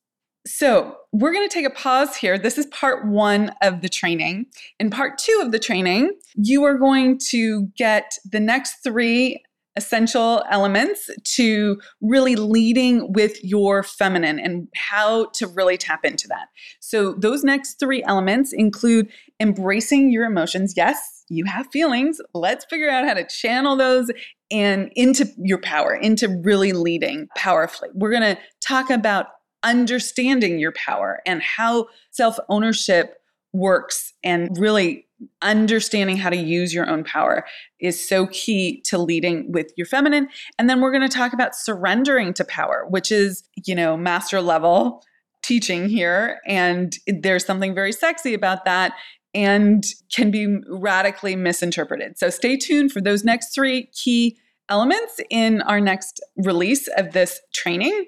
So, 0.47 0.95
we're 1.11 1.33
going 1.33 1.47
to 1.47 1.53
take 1.53 1.65
a 1.65 1.69
pause 1.69 2.15
here. 2.15 2.37
This 2.37 2.57
is 2.57 2.65
part 2.67 3.05
one 3.05 3.51
of 3.61 3.81
the 3.81 3.89
training. 3.89 4.45
In 4.79 4.89
part 4.89 5.17
two 5.17 5.41
of 5.43 5.51
the 5.51 5.59
training, 5.59 6.11
you 6.35 6.63
are 6.63 6.77
going 6.77 7.19
to 7.29 7.67
get 7.77 8.13
the 8.23 8.39
next 8.39 8.83
three 8.83 9.43
essential 9.75 10.43
elements 10.49 11.09
to 11.23 11.79
really 12.01 12.35
leading 12.35 13.13
with 13.13 13.43
your 13.43 13.83
feminine 13.83 14.39
and 14.39 14.67
how 14.75 15.25
to 15.35 15.47
really 15.47 15.77
tap 15.77 16.03
into 16.03 16.27
that. 16.27 16.47
So, 16.79 17.13
those 17.13 17.43
next 17.43 17.79
three 17.79 18.03
elements 18.03 18.51
include 18.53 19.09
embracing 19.39 20.11
your 20.11 20.25
emotions. 20.25 20.73
Yes, 20.75 21.23
you 21.29 21.45
have 21.45 21.67
feelings. 21.71 22.19
Let's 22.33 22.65
figure 22.65 22.89
out 22.89 23.07
how 23.07 23.13
to 23.13 23.25
channel 23.25 23.75
those 23.75 24.09
and 24.51 24.91
into 24.95 25.27
your 25.37 25.59
power, 25.59 25.93
into 25.93 26.27
really 26.43 26.73
leading 26.73 27.27
powerfully. 27.35 27.89
We're 27.93 28.11
going 28.11 28.35
to 28.35 28.41
talk 28.61 28.89
about 28.89 29.27
understanding 29.63 30.59
your 30.59 30.71
power 30.71 31.19
and 31.25 31.41
how 31.41 31.87
self 32.11 32.37
ownership 32.49 33.15
works 33.53 34.13
and 34.23 34.49
really 34.57 35.07
understanding 35.41 36.17
how 36.17 36.29
to 36.29 36.37
use 36.37 36.73
your 36.73 36.89
own 36.89 37.03
power 37.03 37.45
is 37.79 38.07
so 38.07 38.27
key 38.27 38.81
to 38.81 38.97
leading 38.97 39.51
with 39.51 39.71
your 39.75 39.85
feminine 39.85 40.27
and 40.57 40.69
then 40.69 40.79
we're 40.79 40.91
going 40.91 41.07
to 41.07 41.17
talk 41.17 41.33
about 41.33 41.55
surrendering 41.55 42.33
to 42.33 42.45
power 42.45 42.85
which 42.89 43.11
is 43.11 43.43
you 43.65 43.75
know 43.75 43.97
master 43.97 44.41
level 44.41 45.03
teaching 45.41 45.89
here 45.89 46.39
and 46.45 46.95
there's 47.07 47.45
something 47.45 47.75
very 47.75 47.91
sexy 47.91 48.33
about 48.33 48.63
that 48.65 48.93
and 49.33 49.85
can 50.13 50.31
be 50.31 50.57
radically 50.67 51.35
misinterpreted. 51.35 52.17
So 52.17 52.29
stay 52.29 52.57
tuned 52.57 52.91
for 52.91 53.01
those 53.01 53.23
next 53.23 53.53
three 53.53 53.89
key 53.93 54.37
elements 54.69 55.19
in 55.29 55.61
our 55.63 55.79
next 55.79 56.21
release 56.37 56.87
of 56.97 57.13
this 57.13 57.39
training. 57.53 58.05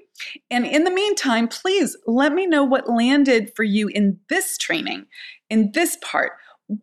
And 0.49 0.65
in 0.65 0.83
the 0.83 0.91
meantime, 0.91 1.47
please 1.47 1.97
let 2.05 2.33
me 2.33 2.45
know 2.45 2.63
what 2.63 2.89
landed 2.89 3.51
for 3.55 3.63
you 3.63 3.87
in 3.87 4.19
this 4.29 4.57
training, 4.57 5.05
in 5.49 5.71
this 5.73 5.97
part. 6.01 6.33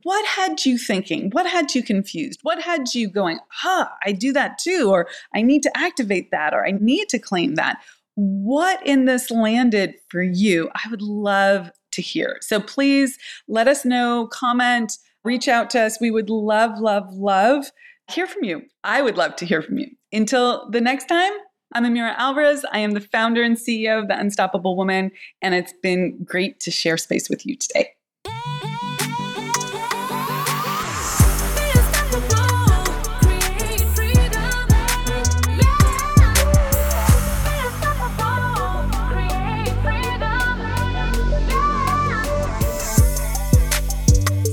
What 0.02 0.26
had 0.26 0.64
you 0.66 0.76
thinking? 0.76 1.30
What 1.30 1.46
had 1.46 1.74
you 1.74 1.82
confused? 1.82 2.40
What 2.42 2.60
had 2.60 2.94
you 2.94 3.08
going, 3.08 3.38
huh, 3.50 3.88
I 4.04 4.12
do 4.12 4.32
that 4.32 4.58
too, 4.58 4.90
or 4.90 5.08
I 5.34 5.42
need 5.42 5.62
to 5.62 5.76
activate 5.76 6.30
that, 6.30 6.52
or 6.52 6.66
I 6.66 6.72
need 6.72 7.08
to 7.10 7.18
claim 7.18 7.54
that? 7.54 7.80
What 8.14 8.84
in 8.86 9.04
this 9.04 9.30
landed 9.30 9.94
for 10.08 10.22
you? 10.22 10.70
I 10.74 10.90
would 10.90 11.02
love 11.02 11.70
to 11.92 12.02
hear. 12.02 12.38
So 12.42 12.60
please 12.60 13.18
let 13.46 13.68
us 13.68 13.84
know, 13.84 14.28
comment, 14.32 14.98
reach 15.24 15.48
out 15.48 15.70
to 15.70 15.80
us. 15.80 16.00
We 16.00 16.10
would 16.10 16.28
love, 16.28 16.78
love, 16.78 17.12
love 17.14 17.70
hear 18.10 18.26
from 18.26 18.44
you. 18.44 18.62
I 18.84 19.02
would 19.02 19.16
love 19.16 19.36
to 19.36 19.46
hear 19.46 19.62
from 19.62 19.78
you. 19.78 19.88
Until 20.12 20.68
the 20.70 20.80
next 20.80 21.06
time, 21.06 21.32
I'm 21.74 21.84
Amira 21.84 22.14
Alvarez. 22.16 22.64
I 22.72 22.78
am 22.78 22.92
the 22.92 23.00
founder 23.00 23.42
and 23.42 23.56
CEO 23.56 24.00
of 24.00 24.08
The 24.08 24.18
Unstoppable 24.18 24.76
Woman, 24.76 25.10
and 25.42 25.54
it's 25.54 25.74
been 25.82 26.24
great 26.24 26.60
to 26.60 26.70
share 26.70 26.96
space 26.96 27.28
with 27.28 27.44
you 27.44 27.56
today. 27.56 27.90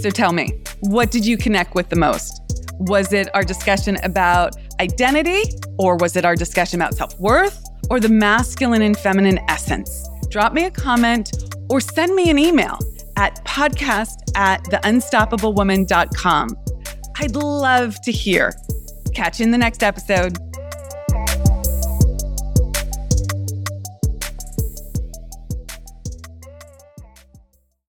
So 0.05 0.11
tell 0.11 0.33
me, 0.33 0.61
what 0.81 1.09
did 1.09 1.25
you 1.25 1.35
connect 1.35 1.73
with 1.73 1.89
the 1.89 1.95
most? 1.95 2.39
Was 2.73 3.11
it 3.11 3.27
our 3.33 3.41
discussion 3.41 3.97
about 4.03 4.55
identity, 4.79 5.41
or 5.79 5.95
was 5.95 6.15
it 6.15 6.23
our 6.23 6.35
discussion 6.35 6.79
about 6.79 6.93
self 6.93 7.19
worth, 7.19 7.65
or 7.89 7.99
the 7.99 8.09
masculine 8.09 8.83
and 8.83 8.95
feminine 8.95 9.39
essence? 9.49 10.07
Drop 10.29 10.53
me 10.53 10.65
a 10.65 10.69
comment 10.69 11.31
or 11.71 11.81
send 11.81 12.13
me 12.13 12.29
an 12.29 12.37
email 12.37 12.77
at 13.17 13.43
podcast 13.45 14.17
at 14.35 14.63
theunstoppablewoman.com. 14.65 16.55
I'd 17.17 17.35
love 17.35 17.99
to 18.01 18.11
hear. 18.11 18.53
Catch 19.15 19.39
you 19.39 19.45
in 19.45 19.51
the 19.51 19.57
next 19.57 19.81
episode. 19.81 20.37